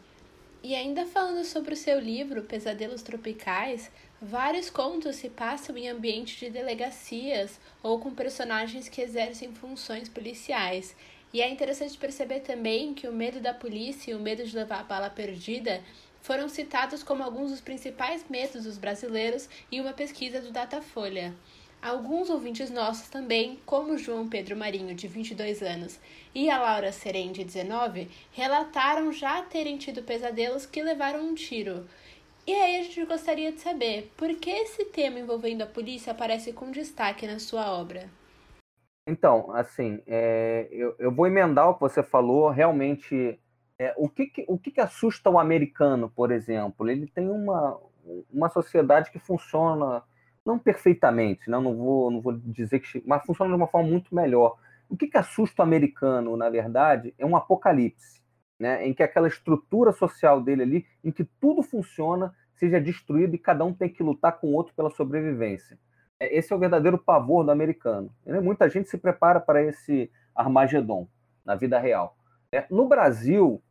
[0.62, 3.90] E ainda falando sobre o seu livro, Pesadelos Tropicais,
[4.22, 10.96] vários contos se passam em ambiente de delegacias ou com personagens que exercem funções policiais.
[11.36, 14.80] E é interessante perceber também que o medo da polícia e o medo de levar
[14.80, 15.84] a bala perdida
[16.22, 21.36] foram citados como alguns dos principais medos dos brasileiros em uma pesquisa do Datafolha.
[21.82, 26.00] Alguns ouvintes nossos também, como João Pedro Marinho, de 22 anos,
[26.34, 31.86] e a Laura Serem, de 19, relataram já terem tido pesadelos que levaram um tiro.
[32.46, 36.54] E aí a gente gostaria de saber por que esse tema envolvendo a polícia aparece
[36.54, 38.08] com destaque na sua obra.
[39.06, 42.50] Então, assim, é, eu, eu, vou emendar o que você falou.
[42.50, 43.38] Realmente,
[43.78, 46.90] é, o, que, que o que, que assusta o americano, por exemplo?
[46.90, 47.80] Ele tem uma,
[48.32, 50.02] uma sociedade que funciona
[50.44, 53.02] não perfeitamente, não, não, vou, não vou dizer que.
[53.06, 54.56] Mas funciona de uma forma muito melhor.
[54.88, 58.22] O que, que assusta o americano, na verdade, é um apocalipse,
[58.58, 58.86] né?
[58.86, 63.64] em que aquela estrutura social dele ali, em que tudo funciona, seja destruído e cada
[63.64, 65.78] um tem que lutar com o outro pela sobrevivência.
[66.20, 68.10] É, esse é o verdadeiro pavor do americano.
[68.42, 71.08] Muita gente se prepara para esse Armagedon
[71.44, 72.16] na vida real.
[72.52, 73.62] É, no Brasil,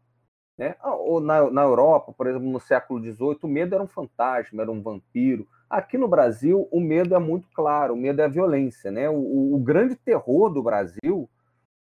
[0.57, 4.61] né, ou na, na Europa, por exemplo, no século XVIII, o medo era um fantasma,
[4.61, 8.29] era um vampiro, Aqui no Brasil, o medo é muito claro, o medo é a
[8.29, 8.91] violência.
[8.91, 9.09] Né?
[9.09, 11.29] O, o grande terror do Brasil,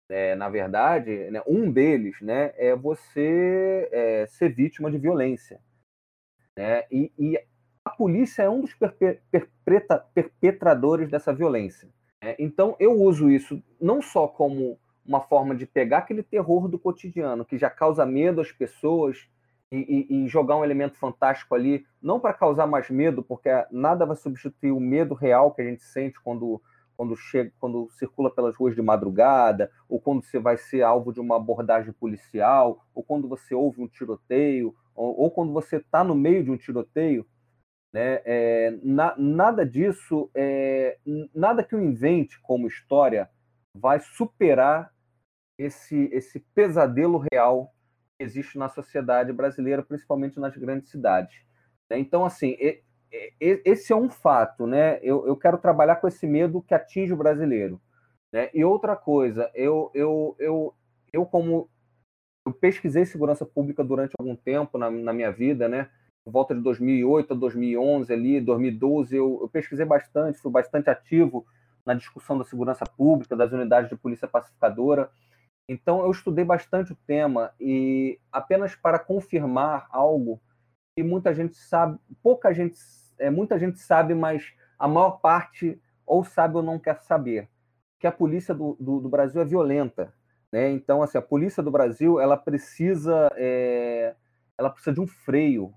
[0.10, 5.60] é, na verdade, né, um deles né, é você é, ser vítima de violência.
[6.56, 6.84] Né?
[6.92, 7.44] E, e,
[8.04, 9.22] polícia é um dos perpe
[10.14, 11.88] perpetradores dessa violência.
[12.22, 12.36] Né?
[12.38, 17.46] Então, eu uso isso não só como uma forma de pegar aquele terror do cotidiano,
[17.46, 19.26] que já causa medo às pessoas,
[19.72, 24.18] e, e, jogar um elemento fantástico ali, não para causar mais medo, porque nada vai
[24.18, 26.62] substituir o medo real que a gente sente quando
[26.96, 31.20] quando chega, quando circula pelas ruas de madrugada, ou quando você vai ser alvo de
[31.20, 36.14] uma abordagem policial, ou quando você ouve um tiroteio, ou, ou quando você está no
[36.14, 37.26] meio de um tiroteio,
[37.94, 38.22] né?
[38.26, 40.98] É, na, nada disso, é,
[41.34, 43.30] nada que eu invente como história
[43.76, 44.92] vai superar
[45.58, 47.72] esse, esse pesadelo real
[48.20, 51.36] existe na sociedade brasileira, principalmente nas grandes cidades.
[51.90, 52.00] Né?
[52.00, 52.58] Então, assim,
[53.40, 55.00] esse é um fato, né?
[55.04, 57.80] Eu, eu quero trabalhar com esse medo que atinge o brasileiro.
[58.32, 58.50] Né?
[58.54, 60.74] E outra coisa, eu, eu, eu,
[61.12, 61.70] eu como
[62.46, 65.90] eu pesquisei segurança pública durante algum tempo na, na minha vida, né?
[66.24, 71.46] Por volta de 2008 a 2011 ali, 2012, eu, eu pesquisei bastante, fui bastante ativo
[71.86, 75.10] na discussão da segurança pública, das unidades de polícia pacificadora.
[75.68, 80.42] Então, eu estudei bastante o tema e apenas para confirmar algo
[80.96, 82.78] que muita gente sabe, pouca gente,
[83.18, 87.50] é, muita gente sabe, mas a maior parte ou sabe ou não quer saber,
[88.00, 90.14] que a polícia do, do, do Brasil é violenta.
[90.52, 90.70] Né?
[90.72, 94.14] Então, assim, a polícia do Brasil ela precisa, é,
[94.58, 95.74] ela precisa de um freio.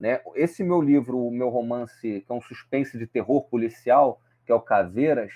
[0.00, 0.20] Né?
[0.34, 4.54] Esse meu livro, o meu romance, que é um suspense de terror policial, que é
[4.54, 5.32] o Caveiras,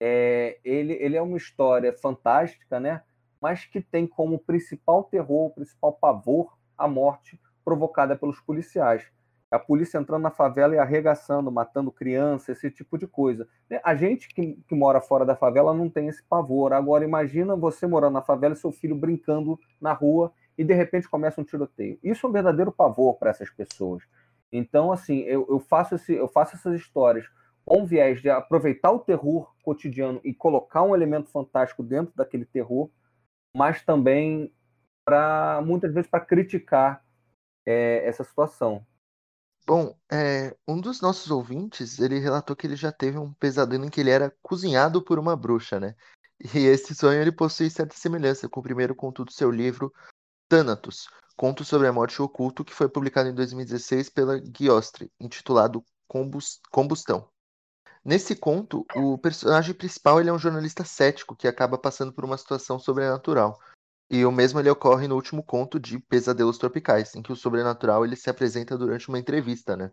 [0.00, 3.02] é, ele, ele é uma história fantástica, né?
[3.40, 9.06] mas que tem como principal terror, principal pavor, a morte provocada pelos policiais.
[9.50, 13.46] A polícia entrando na favela e arregaçando, matando criança, esse tipo de coisa.
[13.84, 16.72] A gente que, que mora fora da favela não tem esse pavor.
[16.72, 21.08] Agora, imagina você morando na favela e seu filho brincando na rua e de repente
[21.08, 21.98] começa um tiroteio.
[22.02, 24.02] Isso é um verdadeiro pavor para essas pessoas.
[24.52, 27.26] Então, assim, eu, eu, faço esse, eu faço essas histórias
[27.64, 32.90] com viés de aproveitar o terror cotidiano e colocar um elemento fantástico dentro daquele terror,
[33.56, 34.52] mas também
[35.04, 37.04] para muitas vezes para criticar
[37.66, 38.86] é, essa situação.
[39.66, 43.88] Bom, é, um dos nossos ouvintes, ele relatou que ele já teve um pesadelo em
[43.88, 45.94] que ele era cozinhado por uma bruxa, né?
[46.54, 49.92] E esse sonho ele possui certa semelhança com o primeiro conto do seu livro
[50.54, 55.84] Thanatos, conto sobre a morte oculto, que foi publicado em 2016 pela Giostre, intitulado
[56.70, 57.28] Combustão.
[58.04, 62.38] Nesse conto, o personagem principal ele é um jornalista cético que acaba passando por uma
[62.38, 63.58] situação sobrenatural.
[64.08, 68.04] E o mesmo ele ocorre no último conto de Pesadelos Tropicais, em que o sobrenatural
[68.04, 69.90] ele se apresenta durante uma entrevista, né?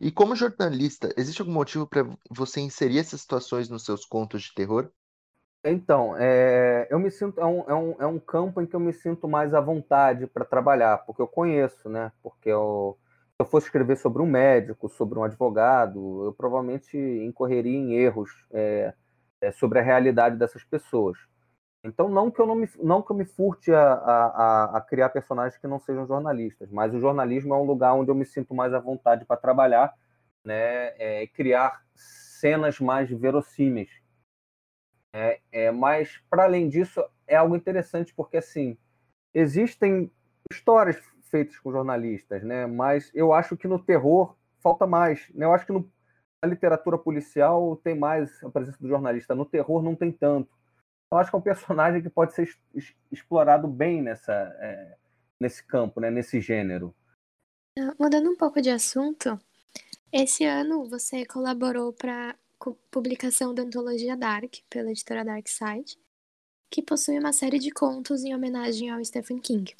[0.00, 4.54] E como jornalista, existe algum motivo para você inserir essas situações nos seus contos de
[4.54, 4.92] terror?
[5.70, 8.80] Então, é, eu me sinto é um, é, um, é um campo em que eu
[8.80, 12.12] me sinto mais à vontade para trabalhar, porque eu conheço, né?
[12.22, 12.98] Porque eu,
[13.36, 18.30] se eu fosse escrever sobre um médico, sobre um advogado, eu provavelmente incorreria em erros
[18.52, 18.94] é,
[19.40, 21.18] é, sobre a realidade dessas pessoas.
[21.84, 25.10] Então, não que eu não me, não que eu me furte a, a, a, criar
[25.10, 28.54] personagens que não sejam jornalistas, mas o jornalismo é um lugar onde eu me sinto
[28.54, 29.94] mais à vontade para trabalhar,
[30.44, 33.90] né, é, criar cenas mais verossímeis.
[35.18, 38.76] É, é, mas, para além disso, é algo interessante, porque, assim,
[39.34, 40.10] existem
[40.50, 45.28] histórias feitas com jornalistas, né, mas eu acho que no terror falta mais.
[45.34, 45.44] Né?
[45.44, 45.90] Eu acho que no,
[46.42, 50.58] na literatura policial tem mais a presença do jornalista, no terror não tem tanto
[51.10, 52.48] eu acho que é um personagem que pode ser
[53.10, 54.96] explorado bem nessa, é,
[55.40, 56.94] nesse campo, né, nesse gênero.
[57.78, 59.38] Ah, mudando um pouco de assunto,
[60.12, 62.36] esse ano você colaborou para
[62.90, 65.98] publicação da antologia Dark, pela editora Dark Side,
[66.70, 69.74] que possui uma série de contos em homenagem ao Stephen King.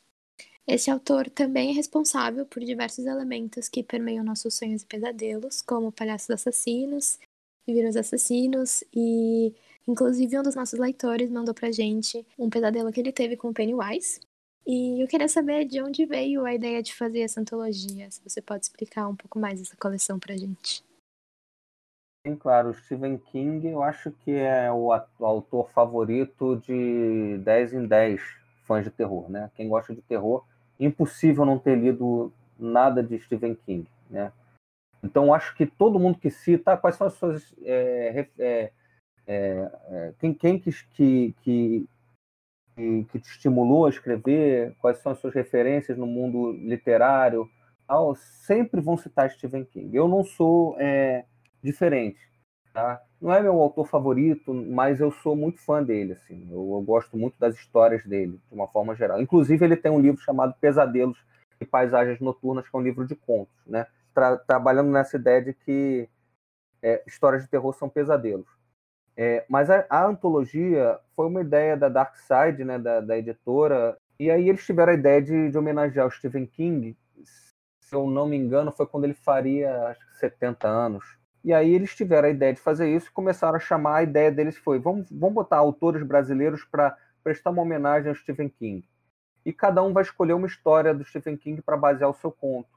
[0.66, 5.90] Esse autor também é responsável por diversos elementos que permeiam nossos sonhos e pesadelos, como
[5.90, 7.18] palhaços assassinos,
[7.66, 9.54] vírus assassinos e
[9.88, 13.54] Inclusive, um dos nossos leitores mandou pra gente um pesadelo que ele teve com o
[13.54, 14.20] Pennywise.
[14.66, 18.10] E eu queria saber de onde veio a ideia de fazer essa antologia.
[18.10, 20.84] Se você pode explicar um pouco mais essa coleção pra gente.
[22.26, 22.70] Sim, claro.
[22.70, 28.20] O Stephen King, eu acho que é o autor favorito de 10 em 10
[28.64, 29.50] fãs de terror, né?
[29.54, 30.44] Quem gosta de terror,
[30.78, 34.32] impossível não ter lido nada de Stephen King, né?
[35.02, 38.72] Então, acho que todo mundo que cita quais são as suas é, é,
[39.26, 41.88] é, é, quem, quem que, que, que,
[42.76, 47.48] que, te estimulou a escrever, quais são as suas referências no mundo literário,
[48.16, 49.96] sempre vão citar Stephen King.
[49.96, 51.24] Eu não sou é,
[51.62, 52.18] diferente.
[52.72, 53.02] Tá?
[53.20, 56.12] Não é meu autor favorito, mas eu sou muito fã dele.
[56.12, 56.46] Assim.
[56.50, 59.20] Eu, eu, gosto muito das histórias dele, de uma forma geral.
[59.20, 61.18] Inclusive, ele tem um livro chamado Pesadelos
[61.60, 63.86] e Paisagens Noturnas, que é um livro de contos, né?
[64.14, 66.08] Tra trabalhando nessa ideia de que
[66.82, 68.46] é, histórias de terror são pesadelos.
[69.16, 73.98] É, mas a, a, antologia foi uma ideia da Dark Side, né, da, da editora,
[74.16, 78.28] e aí eles tiveram a ideia de, de, homenagear o Stephen King, se eu não
[78.28, 81.18] me engano, foi quando ele faria acho que 70 anos.
[81.44, 84.30] E aí eles tiveram a ideia de fazer isso e começaram a chamar, a ideia
[84.30, 88.86] deles foi, vamos, vamos botar autores brasileiros para prestar uma homenagem ao Stephen King.
[89.44, 92.68] E cada um vai escolher uma história do Stephen King para basear o seu conto.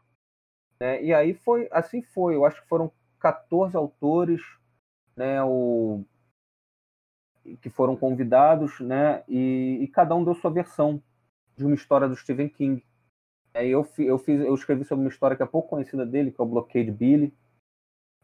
[0.80, 1.04] Né?
[1.04, 4.42] E aí foi, assim foi, eu acho que foram 14 autores,
[5.16, 6.04] né, o
[7.62, 9.24] que foram convidados, né?
[9.28, 11.02] E, e, cada um deu sua versão
[11.56, 12.84] de uma história do Stephen King.
[13.54, 16.40] É, eu, eu, fiz, eu escrevi sobre uma história que é pouco conhecida dele, que
[16.40, 17.34] é o Blockade Billy,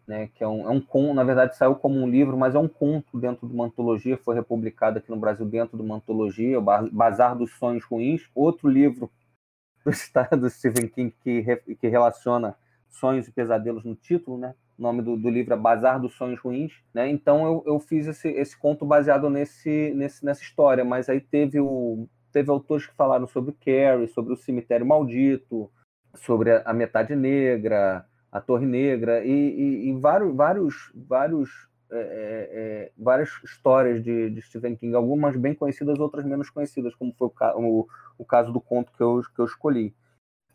[0.07, 0.29] né?
[0.33, 2.67] Que é um, é um conto, na verdade saiu como um livro, mas é um
[2.67, 6.61] conto dentro de uma antologia, foi republicado aqui no Brasil dentro de uma antologia, o
[6.61, 9.11] Bazar dos Sonhos Ruins, outro livro
[9.85, 11.43] do, do Stephen King que,
[11.75, 12.55] que relaciona
[12.89, 14.55] sonhos e pesadelos no título, né?
[14.77, 17.09] O nome do, do, livro é Bazar dos Sonhos Ruins, né?
[17.09, 21.59] Então eu, eu fiz esse, esse conto baseado nesse, nesse, nessa história, mas aí teve
[21.59, 25.71] o teve autores que falaram sobre Carrie, sobre o Cemitério Maldito,
[26.13, 31.49] sobre a, a Metade Negra, a Torre Negra e, e, e vários vários vários
[31.89, 36.93] é, é, é várias histórias de, de, Stephen King, algumas bem conhecidas, outras menos conhecidas,
[36.95, 37.87] como foi o, o,
[38.17, 39.95] o caso do conto que eu, que eu escolhi.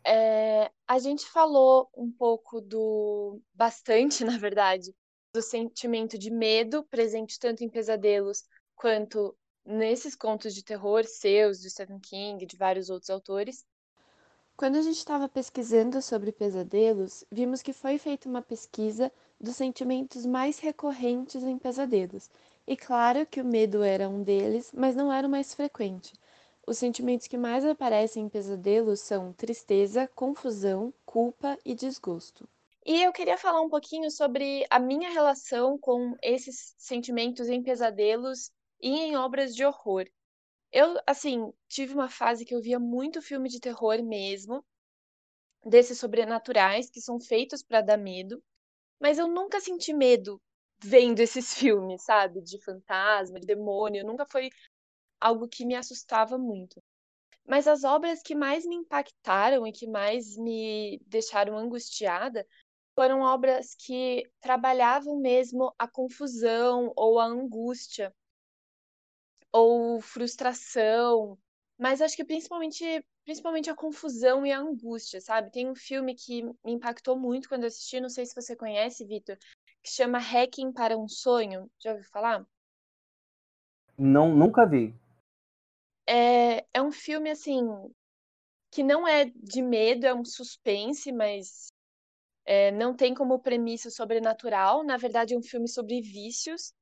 [0.05, 3.41] É, a gente falou um pouco do.
[3.53, 4.93] bastante, na verdade,
[5.33, 8.43] do sentimento de medo presente tanto em pesadelos
[8.75, 13.65] quanto nesses contos de terror seus, do Stephen King, de vários outros autores.
[14.63, 20.25] Quando a gente estava pesquisando sobre pesadelos, vimos que foi feita uma pesquisa dos sentimentos
[20.25, 22.29] mais recorrentes em pesadelos.
[22.65, 26.13] E claro que o medo era um deles, mas não era o mais frequente.
[26.65, 32.47] Os sentimentos que mais aparecem em pesadelos são tristeza, confusão, culpa e desgosto.
[32.85, 38.49] E eu queria falar um pouquinho sobre a minha relação com esses sentimentos em pesadelos
[38.79, 40.05] e em obras de horror.
[40.73, 44.65] Eu, assim, tive uma fase que eu via muito filme de terror mesmo,
[45.63, 48.43] desses sobrenaturais que são feitos para dar medo,
[48.99, 50.41] mas eu nunca senti medo
[50.83, 52.41] vendo esses filmes, sabe?
[52.41, 54.49] De fantasma, de demônio, nunca foi
[55.21, 56.81] algo que me assustava muito.
[57.45, 62.47] Mas as obras que mais me impactaram e que mais me deixaram angustiada
[62.95, 68.13] foram obras que trabalhavam mesmo a confusão ou a angústia
[69.53, 71.37] ou frustração,
[71.77, 75.51] mas acho que principalmente principalmente a confusão e a angústia, sabe?
[75.51, 79.05] Tem um filme que me impactou muito quando eu assisti, não sei se você conhece,
[79.05, 79.37] Vitor,
[79.81, 81.71] que chama Hacking para um Sonho.
[81.79, 82.45] Já ouviu falar?
[83.97, 84.93] Não, nunca vi.
[86.05, 87.65] É, é um filme assim
[88.71, 91.71] que não é de medo, é um suspense, mas
[92.45, 94.83] é, não tem como premissa sobrenatural.
[94.83, 96.73] Na verdade, é um filme sobre vícios.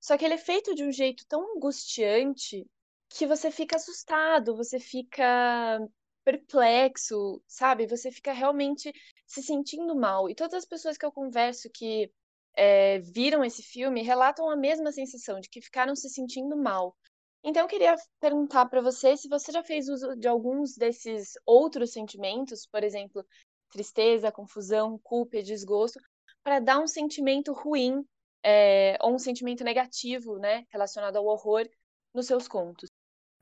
[0.00, 2.66] Só que ele é feito de um jeito tão angustiante
[3.08, 5.80] que você fica assustado, você fica
[6.24, 7.86] perplexo, sabe?
[7.86, 8.92] Você fica realmente
[9.26, 10.28] se sentindo mal.
[10.28, 12.10] E todas as pessoas que eu converso que
[12.54, 16.96] é, viram esse filme relatam a mesma sensação de que ficaram se sentindo mal.
[17.42, 21.92] Então eu queria perguntar para você se você já fez uso de alguns desses outros
[21.92, 23.24] sentimentos, por exemplo,
[23.70, 26.00] tristeza, confusão, culpa e desgosto,
[26.42, 28.04] para dar um sentimento ruim
[28.42, 31.68] é, ou um sentimento negativo, né, relacionado ao horror
[32.14, 32.88] nos seus contos.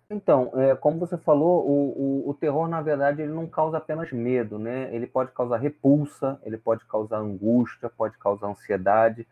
[0.08, 4.12] Então, é, como você falou, o, o, o, terror, na verdade, ele não causa apenas
[4.12, 4.94] medo, né?
[4.94, 9.26] Ele pode causar repulsa, ele pode causar angústia, pode causar ansiedade.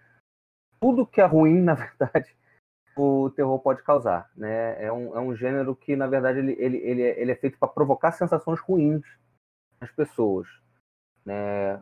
[0.81, 2.35] Tudo que é ruim, na verdade,
[2.97, 4.85] o terror pode causar, né?
[4.85, 7.57] É um, é um gênero que, na verdade, ele, ele, ele, é, ele é feito
[7.57, 9.05] para provocar sensações ruins
[9.81, 10.49] nas pessoas,
[11.25, 11.81] né?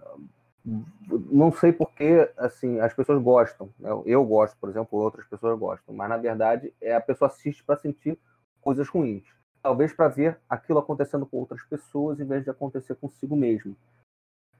[0.65, 3.69] Não sei porque, assim, as pessoas gostam.
[3.79, 3.91] Né?
[4.07, 7.77] Eu gosto, por exemplo, outras pessoas gostam, mas, na verdade, é a pessoa assiste para
[7.77, 8.19] sentir
[8.61, 9.25] coisas ruins.
[9.61, 13.77] Talvez para ver aquilo acontecendo com outras pessoas em vez de acontecer consigo mesmo.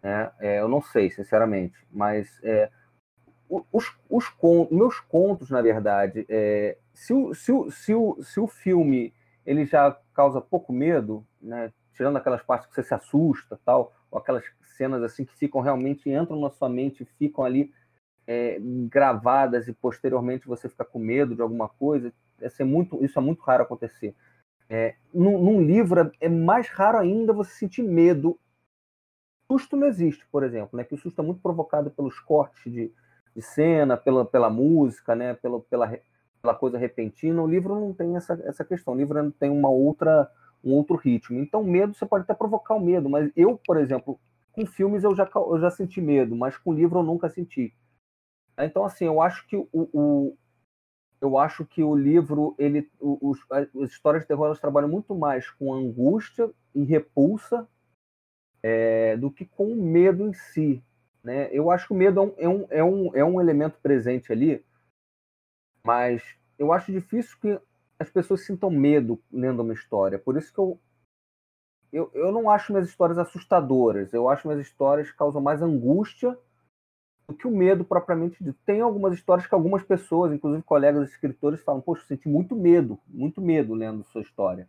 [0.03, 2.71] É, é, eu não sei, sinceramente, mas é,
[3.49, 8.41] os, os contos, meus contos, na verdade, é, se, o, se, o, se, o, se
[8.41, 9.15] o filme
[9.47, 14.19] ele já causa pouco medo, né, tirando aquelas partes que você se assusta, tal, ou
[14.19, 14.45] aquelas
[14.77, 17.73] cenas assim que ficam realmente entram na sua mente, ficam ali
[18.27, 18.59] é,
[18.89, 23.43] gravadas e posteriormente você fica com medo de alguma coisa, é muito, isso é muito
[23.43, 24.15] raro acontecer.
[24.69, 28.39] É, num, num, livro é mais raro ainda você sentir medo.
[29.51, 30.85] Susto não existe, por exemplo, né?
[30.85, 32.91] Que o susto é muito provocado pelos cortes de,
[33.37, 35.35] de cena, pela, pela música, né?
[35.35, 35.99] Pela, pela,
[36.41, 37.43] pela coisa repentina.
[37.43, 38.95] O livro não tem essa, essa questão.
[38.95, 40.31] O livro tem uma outra,
[40.65, 41.39] um outro ritmo.
[41.39, 44.19] Então, medo você pode até provocar o medo, mas eu, por exemplo,
[44.53, 47.75] com filmes eu já, eu já senti medo, mas com livro eu nunca senti.
[48.59, 50.37] Então, assim, eu acho que o, o
[51.21, 55.49] eu acho que o livro, ele, os, as histórias de terror, elas trabalham muito mais
[55.49, 57.67] com angústia e repulsa
[58.61, 60.83] é, do que com o medo em si.
[61.23, 61.49] Né?
[61.53, 64.65] Eu acho que o medo é um, é, um, é, um, é elemento presente ali,
[65.85, 66.23] mas
[66.59, 67.61] eu acho difícil que
[67.99, 70.19] as pessoas sintam medo lendo uma história.
[70.19, 70.77] Por isso que eu,
[71.93, 74.13] eu, eu não acho minhas histórias assustadoras.
[74.13, 76.37] Eu acho minhas histórias causam mais angústia
[77.29, 78.59] do que o medo propriamente dito.
[78.65, 82.99] Tem algumas histórias que algumas pessoas, inclusive colegas escritores, falam: Poxa, eu senti muito medo,
[83.07, 84.69] muito medo lendo sua história.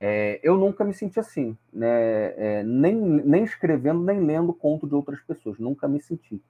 [0.00, 2.32] É, eu nunca me senti assim, né?
[2.58, 6.42] É, nem, nem escrevendo, nem lendo conto de outras pessoas, nunca me senti.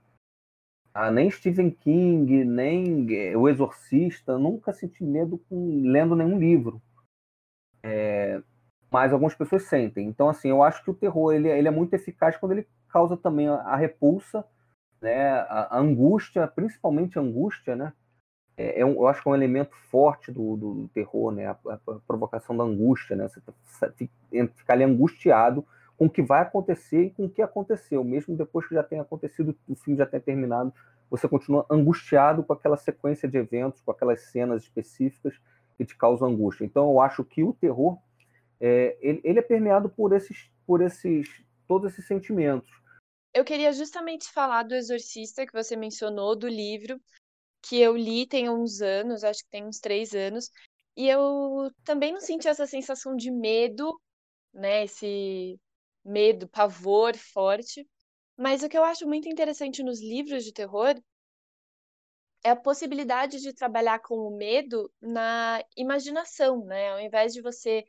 [0.95, 6.81] Ah, nem Stephen King, nem é, O Exorcista, nunca senti medo com, lendo nenhum livro.
[7.83, 8.43] É,
[8.91, 10.07] mas algumas pessoas sentem.
[10.07, 13.17] Então, assim, eu acho que o terror ele, ele é muito eficaz quando ele causa
[13.17, 14.45] também a, a repulsa
[15.01, 15.31] né?
[15.33, 17.93] A, a angústia, principalmente a angústia, né?
[18.57, 21.47] É, é um, eu acho que é um elemento forte do, do, do terror, né?
[21.47, 23.29] A, a, provocação da angústia, né?
[23.29, 23.53] Você tá,
[24.55, 25.65] ficar ali angustiado
[25.97, 29.03] com o que vai acontecer e com o que aconteceu, mesmo depois que já tenha
[29.03, 30.73] acontecido, o filme já tenha terminado,
[31.11, 35.39] você continua angustiado com aquela sequência de eventos, com aquelas cenas específicas
[35.77, 36.65] que te causam angústia.
[36.65, 37.99] Então, eu acho que o terror
[38.61, 41.29] é, ele, ele é permeado por esses, por esses,
[41.67, 42.71] todos esses sentimentos
[43.33, 47.01] eu queria justamente falar do Exorcista que você mencionou, do livro,
[47.63, 50.51] que eu li tem uns anos, acho que tem uns três anos,
[50.97, 54.01] E eu também não senti essa sensação de medo,
[54.53, 54.85] né?
[54.85, 55.59] Esse
[56.05, 57.89] medo, pavor forte.
[58.37, 60.95] Mas o que eu acho muito interessante nos livros de terror
[62.43, 66.91] é a possibilidade de trabalhar com o medo na imaginação, né?
[66.93, 67.85] Ao invés de você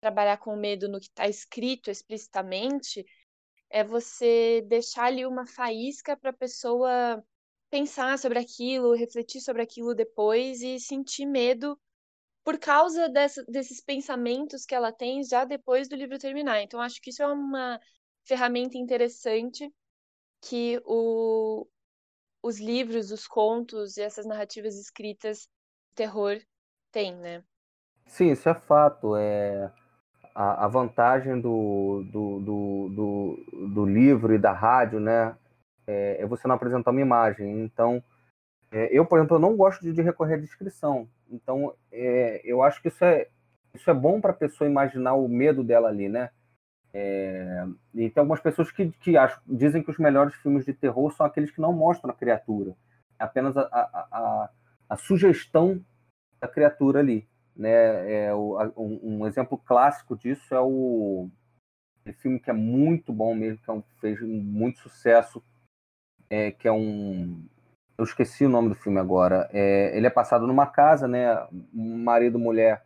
[0.00, 3.04] trabalhar com medo no que está escrito explicitamente,
[3.70, 7.22] é você deixar ali uma faísca para a pessoa
[7.70, 11.78] pensar sobre aquilo, refletir sobre aquilo depois e sentir medo
[12.44, 16.62] por causa dessa, desses pensamentos que ela tem já depois do livro terminar.
[16.62, 17.80] Então, acho que isso é uma
[18.24, 19.68] ferramenta interessante
[20.40, 21.66] que o,
[22.40, 25.40] os livros, os contos e essas narrativas escritas
[25.88, 26.40] de terror
[26.92, 27.42] têm, né?
[28.06, 29.16] Sim, isso é fato.
[29.16, 29.72] É
[30.36, 35.34] a, a vantagem do, do, do, do, do livro e da rádio, né?
[35.86, 37.62] É, é você não apresentar uma imagem.
[37.62, 38.02] Então,
[38.70, 41.08] é, eu, por exemplo, eu não gosto de, de recorrer à descrição.
[41.30, 43.28] Então, é, eu acho que isso é,
[43.74, 46.28] isso é bom para a pessoa imaginar o medo dela ali, né?
[46.92, 47.64] É,
[47.94, 51.24] e tem algumas pessoas que, que acham, dizem que os melhores filmes de terror são
[51.24, 52.76] aqueles que não mostram a criatura.
[53.18, 54.50] É apenas a, a, a,
[54.90, 55.82] a sugestão
[56.38, 57.26] da criatura ali.
[57.56, 58.26] Né?
[58.26, 61.30] É, um, um, exemplo clássico disso é o
[62.18, 65.42] filme que é muito bom mesmo, que é um, fez muito sucesso,
[66.30, 67.44] é, que é um
[67.98, 69.48] eu esqueci o nome do filme agora.
[69.52, 71.34] É, ele é passado numa casa, né?
[71.72, 72.84] Marido e mulher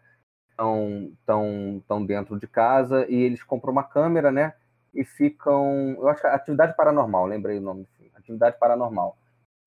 [0.51, 4.55] estão tão, tão dentro de casa e eles compram uma câmera, né?
[4.95, 5.97] E ficam.
[5.99, 8.13] Eu acho que é Atividade Paranormal, lembrei o nome do filme.
[8.15, 9.19] Atividade Paranormal.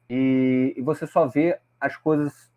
[0.09, 2.51] E, e você só vê as coisas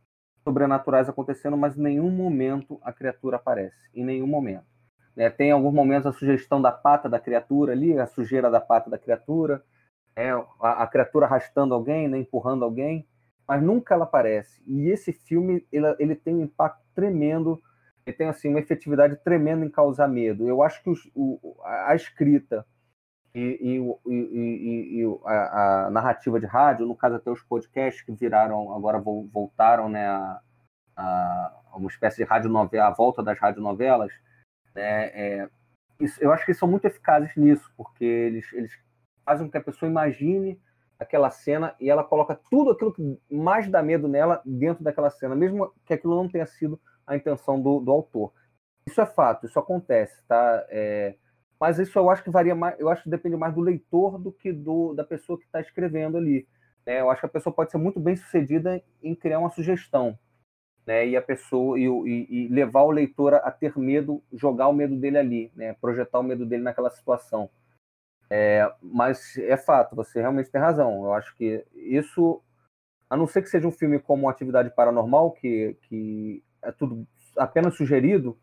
[0.46, 3.76] sobrenaturais acontecendo, mas em nenhum momento a criatura aparece.
[3.94, 4.64] Em nenhum momento.
[5.16, 8.88] É, tem alguns momentos a sugestão da pata da criatura ali, a sujeira da pata
[8.88, 9.62] da criatura
[10.16, 13.06] é, a, a, criatura arrastando alguém, né, empurrando alguém,
[13.46, 14.62] mas nunca ela aparece.
[14.66, 17.62] E esse filme ele, ele tem um impacto tremendo,
[18.04, 20.48] ele tem assim uma efetividade tremenda em causar medo.
[20.48, 22.66] Eu acho que os, o, a escrita
[23.36, 28.12] e, e, e, e a, a, narrativa de rádio, no caso até os podcasts que
[28.12, 30.40] viraram, agora voltaram né, a,
[30.96, 34.10] a uma espécie de rádio novela, a volta das radionovelas,
[34.74, 35.48] né, é,
[36.00, 38.72] isso, eu acho que eles são muito eficazes nisso, porque eles, eles
[39.22, 40.58] fazem com que a pessoa imagine
[40.98, 45.34] aquela cena e ela coloca tudo aquilo que mais dá medo nela dentro daquela cena,
[45.34, 48.32] mesmo que aquilo não tenha sido a intenção do, do autor.
[48.86, 50.64] Isso é fato, isso acontece, tá?
[50.70, 51.16] É,
[51.60, 54.30] mas isso eu acho que varia mais, eu acho que depende mais do leitor do
[54.30, 56.46] que do, da pessoa que está escrevendo ali.
[56.84, 57.00] Né?
[57.00, 60.18] Eu acho que a pessoa pode ser muito bem sucedida em criar uma sugestão,
[60.86, 61.06] né?
[61.08, 64.96] E a pessoa e, e, e levar o leitor a, ter medo, jogar o medo
[64.96, 65.74] dele ali, né?
[65.80, 67.50] Projetar o medo dele naquela situação.
[68.28, 71.04] É, mas é fato, você realmente tem razão.
[71.04, 72.42] Eu acho que isso,
[73.08, 77.76] a não ser que seja um filme como Atividade Paranormal, que, que é tudo apenas
[77.76, 78.38] sugerido,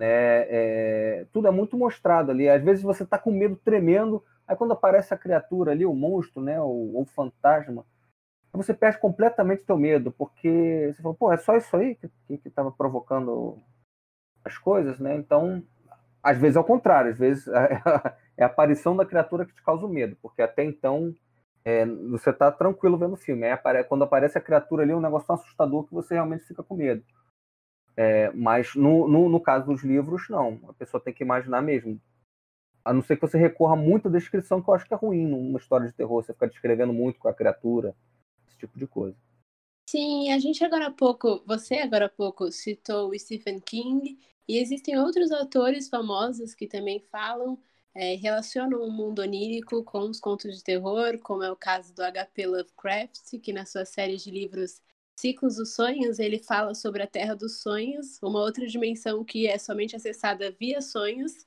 [0.00, 2.48] né, é, tudo é muito mostrado ali.
[2.48, 6.40] Às vezes você está com medo tremendo, aí quando aparece a criatura ali, o monstro,
[6.42, 7.84] né, o, o fantasma,
[8.50, 12.72] você perde completamente teu medo, porque você fala, pô, é só isso aí que estava
[12.72, 13.58] provocando
[14.42, 15.14] as coisas, né?
[15.16, 15.62] Então,
[16.22, 17.46] às vezes é o contrário, às vezes
[18.38, 21.14] é a aparição da criatura que te causa o medo, porque até então
[21.62, 23.46] é, você está tranquilo vendo o filme.
[23.46, 26.62] Aí, quando aparece a criatura ali, é um negócio tão assustador que você realmente fica
[26.62, 27.04] com medo.
[27.96, 30.60] É, mas no, no, no, caso dos livros, não.
[30.68, 32.00] A pessoa tem que imaginar mesmo.
[32.84, 35.26] A não ser que você recorra muito à descrição, que eu acho que é ruim
[35.26, 36.22] numa história de terror.
[36.22, 37.94] Você fica descrevendo muito com a criatura,
[38.46, 39.16] esse tipo de coisa.
[39.88, 44.58] Sim, a gente agora há pouco, você agora há pouco citou o Stephen King, e
[44.58, 47.58] existem outros autores famosos que também falam
[47.94, 52.02] é, relacionam o mundo onírico com os contos de terror, como é o caso do
[52.02, 52.46] H.P.
[52.46, 54.80] Lovecraft, que na sua série de livros
[55.20, 59.58] Ciclos dos Sonhos, ele fala sobre a Terra dos Sonhos, uma outra dimensão que é
[59.58, 61.46] somente acessada via sonhos.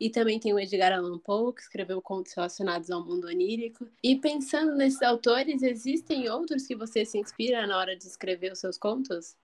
[0.00, 3.86] E também tem o Edgar Allan Poe, que escreveu contos relacionados ao mundo onírico.
[4.02, 8.58] E pensando nesses autores, existem outros que você se inspira na hora de escrever os
[8.58, 9.36] seus contos?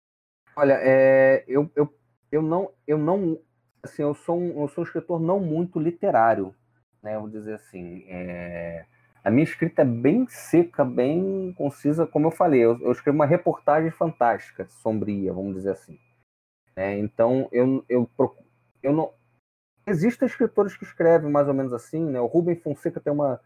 [0.56, 1.88] Olha, é, eu, eu,
[2.32, 3.40] eu, não, eu não
[3.80, 6.54] assim, eu sou um, eu sou um escritor não muito literário,
[7.00, 7.16] né?
[7.18, 8.84] Vou dizer assim, é...
[9.22, 12.64] a minha escrita é bem seca, bem concisa, como eu falei.
[12.64, 15.98] Eu, eu escrevo uma reportagem fantástica, sombria, vamos dizer assim.
[16.74, 18.08] É, então, eu, eu,
[18.82, 19.12] eu não.
[19.86, 22.20] Existem escritores que escrevem mais ou menos assim, né?
[22.20, 23.40] O Rubem Fonseca tem uma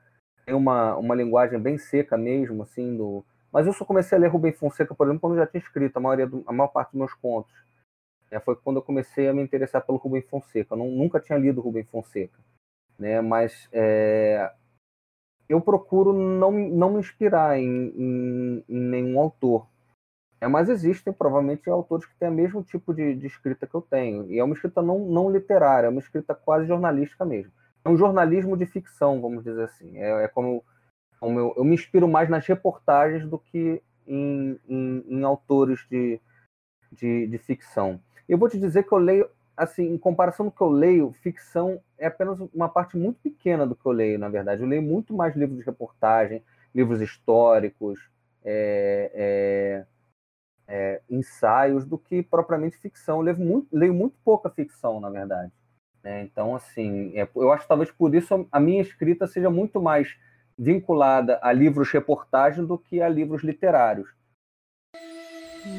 [0.45, 3.25] tem uma, uma linguagem bem seca mesmo, assim, do.
[3.51, 5.97] Mas eu só comecei a ler Rubem Fonseca, por exemplo, quando eu já tinha escrito
[5.97, 7.53] a maioria do, a maior parte dos meus contos.
[8.31, 10.75] É, foi quando eu comecei a me interessar pelo Rubem Fonseca.
[10.75, 12.39] Eu não, nunca tinha lido Rubem Fonseca,
[12.99, 13.21] né?
[13.21, 14.53] Mas é,
[15.49, 19.67] eu procuro não, não me inspirar em, em, em nenhum autor.
[20.41, 23.81] É, mas existem, provavelmente, autores que têm o mesmo tipo de, de, escrita que eu
[23.81, 24.31] tenho.
[24.31, 27.51] E é uma escrita não, não literária, é uma escrita quase jornalística mesmo.
[27.83, 29.97] É um jornalismo de ficção, vamos dizer assim.
[29.97, 30.63] É, é como,
[31.19, 36.21] como eu, eu, me inspiro mais nas reportagens do que em, em, em autores de,
[36.93, 37.99] de, de, ficção.
[38.29, 41.13] Eu vou te dizer que eu leio, assim, em comparação com o que eu leio,
[41.23, 44.63] ficção é apenas uma parte muito pequena do que eu leio, na verdade.
[44.63, 46.43] Eu leio muito mais livros de reportagem,
[46.75, 48.01] livros históricos,
[48.45, 49.87] é, é,
[50.67, 53.19] é, ensaios do que propriamente ficção.
[53.19, 55.53] Eu leio muito, leio muito pouca ficção, na verdade.
[56.03, 56.23] Né?
[56.23, 60.17] Então, assim, é, eu acho que talvez por isso a minha escrita seja muito mais
[60.57, 64.09] vinculada a livros reportagem do que a livros literários.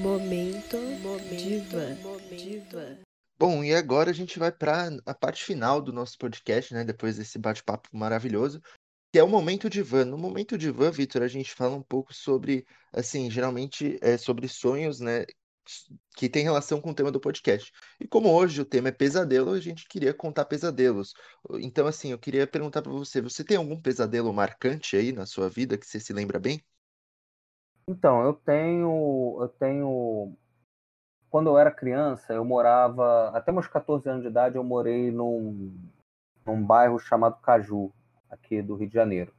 [0.02, 3.06] Momento, momento, diva.
[3.38, 6.86] Bom, e agora a gente vai para a parte final do nosso podcast, né?
[6.86, 8.62] Depois desse bate-papo maravilhoso,
[9.12, 10.06] que é o momento de van.
[10.06, 14.48] No momento de van, Vitor, a gente fala um pouco sobre, assim, geralmente é sobre
[14.48, 15.26] sonhos, né?
[16.16, 17.74] Que tem relação com o tema do podcast.
[18.00, 21.14] E como hoje o tema é pesadelo, a gente queria contar pesadelos.
[21.60, 25.50] Então, assim, eu queria perguntar para você: você tem algum pesadelo marcante aí na sua
[25.50, 26.64] vida que você se lembra bem?
[27.88, 30.38] Então, eu tenho, eu tenho.
[31.30, 33.30] Quando eu era criança, eu morava.
[33.30, 35.76] Até meus 14 anos de idade, eu morei num,
[36.46, 37.92] num bairro chamado Caju,
[38.30, 39.34] aqui do Rio de Janeiro.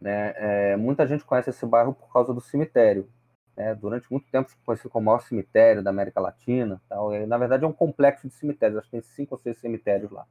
[0.00, 0.32] Né?
[0.36, 3.08] É, muita gente conhece esse bairro por causa do cemitério.
[3.56, 3.74] Né?
[3.74, 6.80] Durante muito tempo foi conhecido como o maior cemitério da América Latina.
[6.88, 7.14] Tal.
[7.14, 8.78] E, na verdade, é um complexo de cemitérios.
[8.78, 10.26] Acho que tem cinco ou seis cemitérios lá.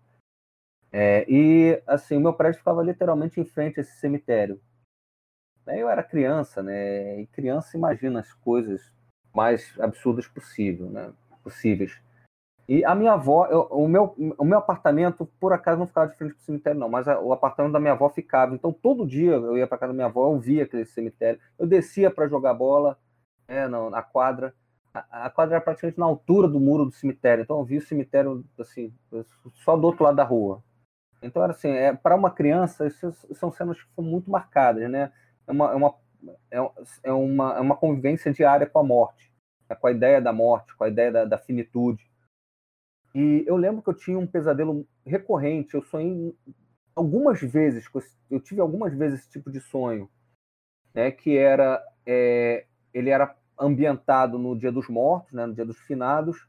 [0.91, 4.59] É, e, assim, o meu prédio ficava literalmente em frente a esse cemitério.
[5.67, 7.21] Eu era criança, né?
[7.21, 8.91] E criança imagina as coisas
[9.33, 11.11] mais absurdas possível, né?
[11.43, 11.99] possíveis.
[12.67, 16.15] E a minha avó, eu, o, meu, o meu apartamento, por acaso, não ficava de
[16.15, 18.53] frente para o cemitério, não, mas a, o apartamento da minha avó ficava.
[18.53, 21.39] Então, todo dia eu ia para casa da minha avó, eu via aquele cemitério.
[21.57, 22.95] Eu descia para jogar bola
[23.47, 24.53] né, na, na quadra.
[24.93, 27.41] A, a, quadra era praticamente na altura do muro do cemitério.
[27.41, 28.93] Então, eu via o cemitério assim,
[29.65, 30.63] só do outro lado da rua.
[31.23, 35.11] Então, era assim, é, para uma criança, isso são cenas que são muito marcadas, né?
[35.47, 35.95] É uma, é uma,
[36.51, 36.57] é,
[37.03, 39.33] é uma, é uma convivência diária com a morte,
[39.69, 42.09] né, com a ideia da morte, com a ideia da, da finitude.
[43.13, 45.73] E eu lembro que eu tinha um pesadelo recorrente.
[45.73, 46.35] Eu sonhei
[46.95, 47.85] algumas vezes,
[48.29, 50.09] eu tive algumas vezes esse tipo de sonho,
[50.93, 51.11] né?
[51.11, 55.45] Que era, é, ele era ambientado no Dia dos Mortos, né?
[55.45, 56.47] No Dia dos Finados,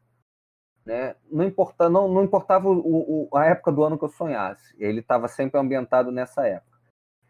[0.85, 1.17] né?
[1.31, 4.75] Não importa, não, não importava o, o, a época do ano que eu sonhasse.
[4.79, 6.70] Ele estava sempre ambientado nessa época.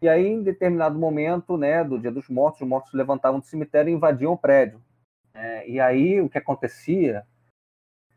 [0.03, 3.45] E aí, em determinado momento, né, do Dia dos Mortos, os mortos se levantavam do
[3.45, 4.83] cemitério e invadiam o prédio.
[5.35, 7.27] É, e aí, o que acontecia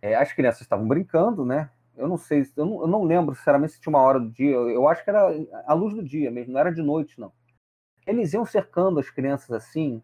[0.02, 1.70] é, as crianças estavam brincando, né?
[1.96, 4.54] Eu não sei, eu não, eu não, lembro sinceramente se tinha uma hora do dia.
[4.54, 5.30] Eu acho que era
[5.66, 7.32] a luz do dia mesmo, não era de noite, não.
[8.06, 10.02] Eles iam cercando as crianças assim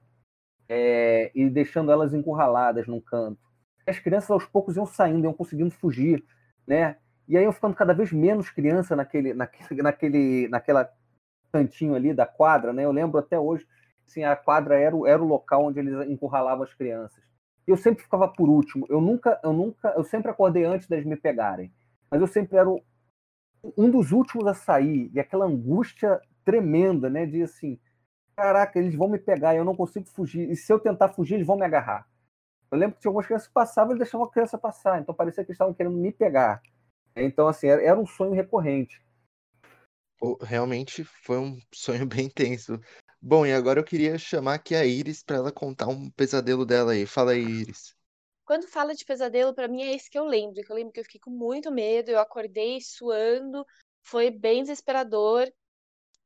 [0.69, 3.41] é, e deixando elas encurraladas num canto.
[3.85, 6.23] As crianças aos poucos iam saindo, iam conseguindo fugir,
[6.67, 6.97] né?
[7.27, 10.93] E aí iam ficando cada vez menos criança naquele, naquele, naquele, naquela
[11.51, 12.85] cantinho ali da quadra, né?
[12.85, 13.65] Eu lembro até hoje,
[14.07, 17.29] assim, a quadra era, era o local onde eles encurralavam as crianças
[17.71, 18.85] eu sempre ficava por último.
[18.89, 21.71] Eu nunca, eu nunca, eu sempre acordei antes deles me pegarem.
[22.09, 22.69] Mas eu sempre era
[23.77, 25.09] um dos últimos a sair.
[25.13, 27.25] E aquela angústia tremenda, né?
[27.25, 27.79] De assim,
[28.35, 30.49] caraca, eles vão me pegar eu não consigo fugir.
[30.49, 32.07] E se eu tentar fugir, eles vão me agarrar.
[32.71, 34.99] Eu lembro que tinha algumas crianças que passavam e deixavam a criança passar.
[34.99, 36.61] Então parecia que eles estavam querendo me pegar.
[37.15, 39.01] Então, assim, era, era um sonho recorrente.
[40.41, 42.79] Realmente foi um sonho bem tenso.
[43.21, 46.93] Bom, e agora eu queria chamar aqui a Iris para ela contar um pesadelo dela
[46.93, 47.05] aí.
[47.05, 47.95] Fala aí, Iris.
[48.45, 50.63] Quando fala de pesadelo, para mim é esse que eu lembro.
[50.63, 53.65] Que eu lembro que eu fiquei com muito medo, eu acordei suando,
[54.01, 55.51] foi bem desesperador.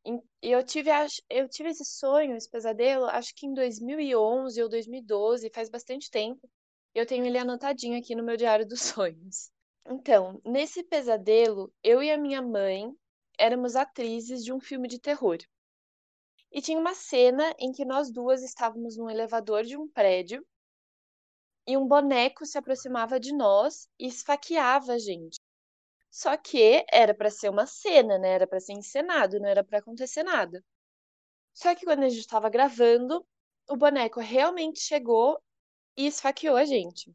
[0.05, 0.89] E eu tive,
[1.29, 6.49] eu tive esse sonho, esse pesadelo, acho que em 2011 ou 2012, faz bastante tempo.
[6.93, 9.51] Eu tenho ele anotadinho aqui no meu diário dos sonhos.
[9.85, 12.93] Então, nesse pesadelo, eu e a minha mãe
[13.37, 15.37] éramos atrizes de um filme de terror.
[16.51, 20.45] E tinha uma cena em que nós duas estávamos no elevador de um prédio
[21.65, 25.39] e um boneco se aproximava de nós e esfaqueava a gente.
[26.11, 28.29] Só que era para ser uma cena, né?
[28.33, 30.63] Era para ser encenado, não era para acontecer nada.
[31.53, 33.25] Só que quando a gente estava gravando,
[33.69, 35.41] o boneco realmente chegou
[35.97, 37.11] e esfaqueou a gente.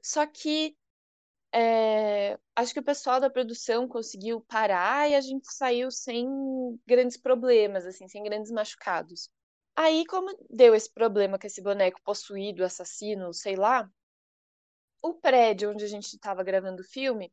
[0.00, 0.76] Só que
[1.54, 6.26] é, acho que o pessoal da produção conseguiu parar e a gente saiu sem
[6.86, 9.28] grandes problemas, assim, sem grandes machucados.
[9.76, 13.88] Aí, como deu esse problema com esse boneco possuído, assassino, sei lá,
[15.02, 17.32] o prédio onde a gente estava gravando o filme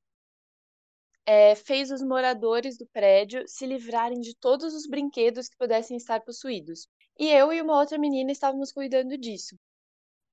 [1.25, 6.21] é, fez os moradores do prédio se livrarem de todos os brinquedos que pudessem estar
[6.21, 6.87] possuídos.
[7.19, 9.55] E eu e uma outra menina estávamos cuidando disso.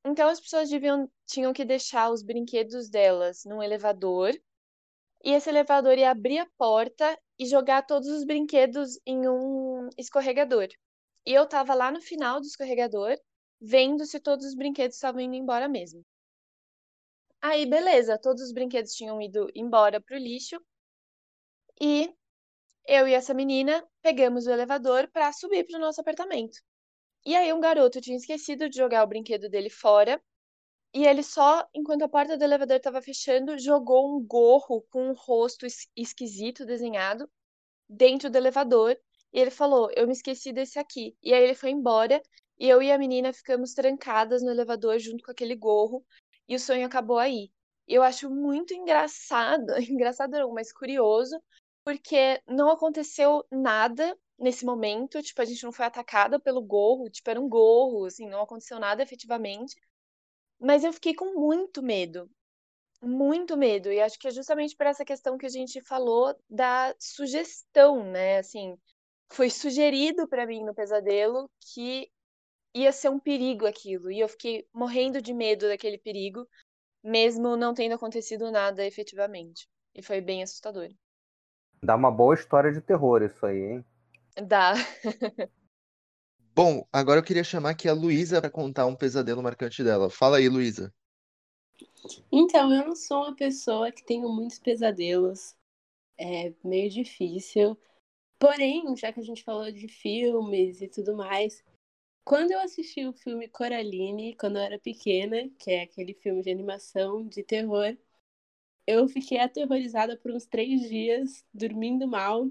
[0.07, 4.33] Então as pessoas deviam, tinham que deixar os brinquedos delas num elevador,
[5.25, 10.69] e esse elevador ia abrir a porta e jogar todos os brinquedos em um escorregador.
[11.27, 13.19] E eu tava lá no final do escorregador,
[13.61, 16.05] vendo se todos os brinquedos estavam indo embora mesmo.
[17.43, 20.65] Aí, beleza, todos os brinquedos tinham ido embora pro lixo.
[21.81, 22.15] E
[22.87, 26.59] eu e essa menina pegamos o elevador para subir pro nosso apartamento.
[27.27, 30.19] E aí um garoto tinha esquecido de jogar o brinquedo dele fora.
[30.95, 35.15] E ele só, enquanto a porta do elevador estava fechando, jogou um gorro com um
[35.15, 37.31] rosto es- esquisito desenhado
[37.89, 38.99] dentro do elevador.
[39.33, 41.17] E ele falou: Eu me esqueci desse aqui.
[41.23, 42.23] E aí ele foi embora.
[42.59, 46.07] E eu e a menina ficamos trancadas no elevador junto com aquele gorro.
[46.49, 47.51] E o sonho acabou aí.
[47.89, 51.41] Eu acho muito engraçado, engraçado não, mas curioso,
[51.85, 57.29] porque não aconteceu nada nesse momento, tipo, a gente não foi atacada pelo gorro, tipo,
[57.31, 59.77] era um gorro, assim, não aconteceu nada efetivamente.
[60.59, 62.31] Mas eu fiquei com muito medo,
[63.03, 66.95] muito medo, e acho que é justamente por essa questão que a gente falou da
[66.99, 68.39] sugestão, né?
[68.39, 68.77] Assim,
[69.31, 72.11] foi sugerido para mim no pesadelo que
[72.75, 76.47] ia ser um perigo aquilo, e eu fiquei morrendo de medo daquele perigo,
[77.03, 79.69] mesmo não tendo acontecido nada efetivamente.
[79.95, 80.91] E foi bem assustador.
[81.83, 83.85] Dá uma boa história de terror isso aí, hein?
[84.43, 84.75] Dá.
[86.55, 90.09] Bom, agora eu queria chamar aqui a Luísa para contar um pesadelo marcante dela.
[90.11, 90.93] Fala aí, Luísa.
[92.33, 95.55] Então, eu não sou uma pessoa que tenho muitos pesadelos.
[96.19, 97.79] É meio difícil.
[98.39, 101.65] Porém, já que a gente falou de filmes e tudo mais,
[102.25, 106.51] quando eu assisti o filme Coraline, quando eu era pequena, que é aquele filme de
[106.51, 107.97] animação de terror,
[108.87, 112.51] eu fiquei aterrorizada por uns três dias, dormindo mal.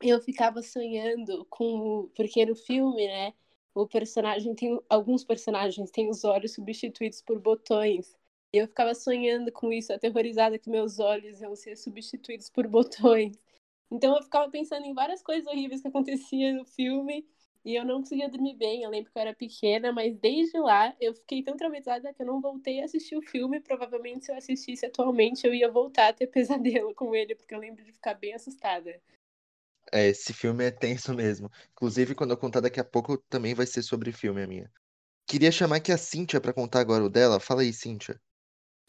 [0.00, 1.64] Eu ficava sonhando com.
[2.04, 3.32] o- Porque no filme, né?
[3.74, 4.78] O personagem tem.
[4.88, 8.16] Alguns personagens têm os olhos substituídos por botões.
[8.52, 13.38] E eu ficava sonhando com isso, aterrorizada que meus olhos iam ser substituídos por botões.
[13.90, 17.26] Então eu ficava pensando em várias coisas horríveis que aconteciam no filme
[17.64, 18.82] e eu não conseguia dormir bem.
[18.82, 22.26] Eu lembro que eu era pequena, mas desde lá eu fiquei tão traumatizada que eu
[22.26, 23.60] não voltei a assistir o filme.
[23.60, 27.58] Provavelmente se eu assistisse atualmente eu ia voltar a ter pesadelo com ele, porque eu
[27.60, 29.00] lembro de ficar bem assustada.
[29.92, 31.50] É, esse filme é tenso mesmo.
[31.72, 34.70] Inclusive, quando eu contar daqui a pouco, também vai ser sobre filme a minha.
[35.26, 37.40] Queria chamar aqui a Cíntia para contar agora o dela.
[37.40, 38.20] Fala aí, Cíntia.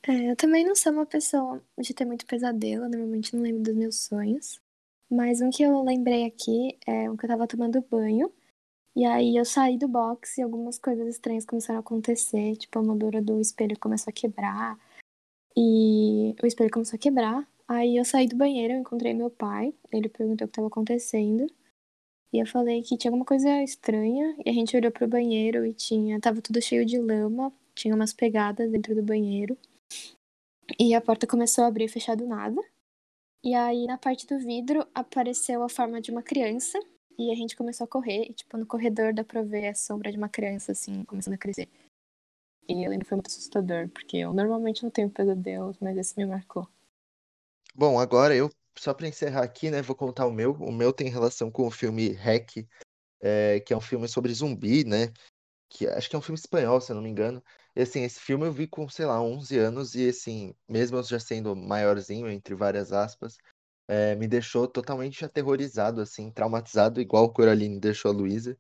[0.08, 3.76] É, eu também não sou uma pessoa de ter muito pesadelo, normalmente não lembro dos
[3.76, 4.62] meus sonhos.
[5.10, 8.32] Mas um que eu lembrei aqui é um que eu tava tomando banho.
[8.96, 12.56] E aí eu saí do box e algumas coisas estranhas começaram a acontecer.
[12.58, 14.78] Tipo, a moldura do espelho começou a quebrar.
[15.56, 17.48] E o espelho começou a quebrar.
[17.68, 19.74] Aí eu saí do banheiro, eu encontrei meu pai.
[19.92, 21.48] Ele perguntou o que estava acontecendo.
[22.32, 24.36] E eu falei que tinha alguma coisa estranha.
[24.46, 26.20] E a gente olhou pro banheiro e tinha.
[26.20, 27.52] Tava tudo cheio de lama.
[27.76, 29.58] Tinha umas pegadas dentro do banheiro.
[30.80, 32.62] E a porta começou a abrir e fechar do nada.
[33.44, 36.80] E aí, na parte do vidro, apareceu a forma de uma criança.
[37.20, 38.30] E a gente começou a correr.
[38.30, 41.38] E, tipo, no corredor dá pra ver a sombra de uma criança, assim, começando a
[41.38, 41.68] crescer.
[42.70, 46.18] E eu lembro que foi muito assustador, porque eu normalmente não tenho pesadelos, mas esse
[46.18, 46.68] me marcou.
[47.78, 50.54] Bom, agora eu, só para encerrar aqui, né, vou contar o meu.
[50.54, 52.68] O meu tem relação com o filme Hack,
[53.22, 55.14] é, que é um filme sobre zumbi, né?
[55.70, 57.44] Que acho que é um filme espanhol, se eu não me engano.
[57.76, 61.04] E assim, esse filme eu vi com, sei lá, 11 anos e assim, mesmo eu
[61.04, 63.38] já sendo maiorzinho, entre várias aspas,
[63.88, 68.58] é, me deixou totalmente aterrorizado, assim, traumatizado, igual o Coraline deixou a Luísa.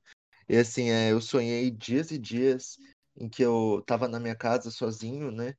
[0.49, 2.77] E assim, é, eu sonhei dias e dias
[3.17, 5.55] em que eu tava na minha casa sozinho, né?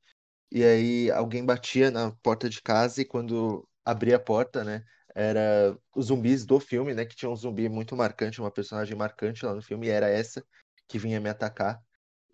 [0.51, 4.83] E aí alguém batia na porta de casa e quando abria a porta, né,
[5.15, 9.45] era os zumbis do filme, né, que tinha um zumbi muito marcante, uma personagem marcante
[9.45, 10.45] lá no filme, e era essa
[10.87, 11.81] que vinha me atacar.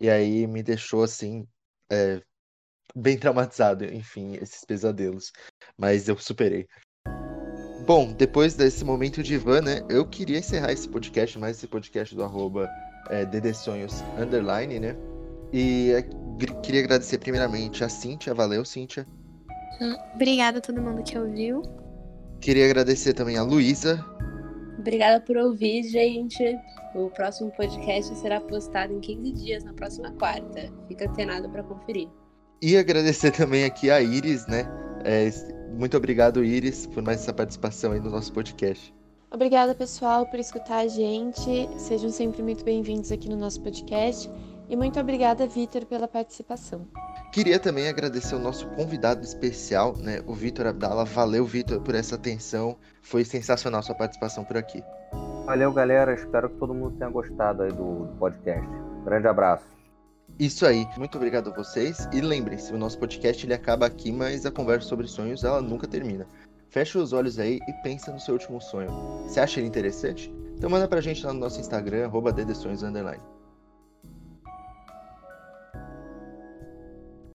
[0.00, 1.46] E aí me deixou assim,
[1.90, 2.20] é,
[2.94, 5.32] bem traumatizado, enfim, esses pesadelos.
[5.76, 6.68] Mas eu superei.
[7.86, 12.14] Bom, depois desse momento de Ivan, né, eu queria encerrar esse podcast, mais esse podcast
[12.14, 12.68] do arroba
[13.10, 13.24] é,
[14.20, 15.13] underline, né?
[15.56, 16.04] E
[16.36, 19.06] gr- queria agradecer primeiramente a Cíntia, valeu Cíntia.
[19.80, 21.62] Hum, Obrigada a todo mundo que ouviu.
[22.40, 24.04] Queria agradecer também a Luísa.
[24.76, 26.42] Obrigada por ouvir, gente.
[26.96, 30.72] O próximo podcast será postado em 15 dias, na próxima quarta.
[30.88, 32.08] Fica antenado para conferir.
[32.60, 34.66] E agradecer também aqui a Iris, né?
[35.04, 35.30] É,
[35.72, 38.92] muito obrigado, Iris, por mais essa participação aí no nosso podcast.
[39.30, 41.68] Obrigada, pessoal, por escutar a gente.
[41.78, 44.28] Sejam sempre muito bem-vindos aqui no nosso podcast.
[44.68, 46.86] E muito obrigada, Vitor, pela participação.
[47.32, 50.20] Queria também agradecer o nosso convidado especial, né?
[50.26, 51.04] O Vitor Abdala.
[51.04, 52.76] Valeu, Vitor, por essa atenção.
[53.02, 54.82] Foi sensacional sua participação por aqui.
[55.44, 56.14] Valeu, galera.
[56.14, 58.66] Espero que todo mundo tenha gostado aí do, do podcast.
[59.04, 59.66] Grande abraço.
[60.38, 60.86] Isso aí.
[60.96, 62.08] Muito obrigado a vocês.
[62.12, 65.86] E lembrem-se, o nosso podcast ele acaba aqui, mas a conversa sobre sonhos ela nunca
[65.86, 66.26] termina.
[66.70, 68.90] Fecha os olhos aí e pensa no seu último sonho.
[69.28, 70.32] Você acha ele interessante?
[70.56, 72.32] Então manda pra gente lá no nosso Instagram, arroba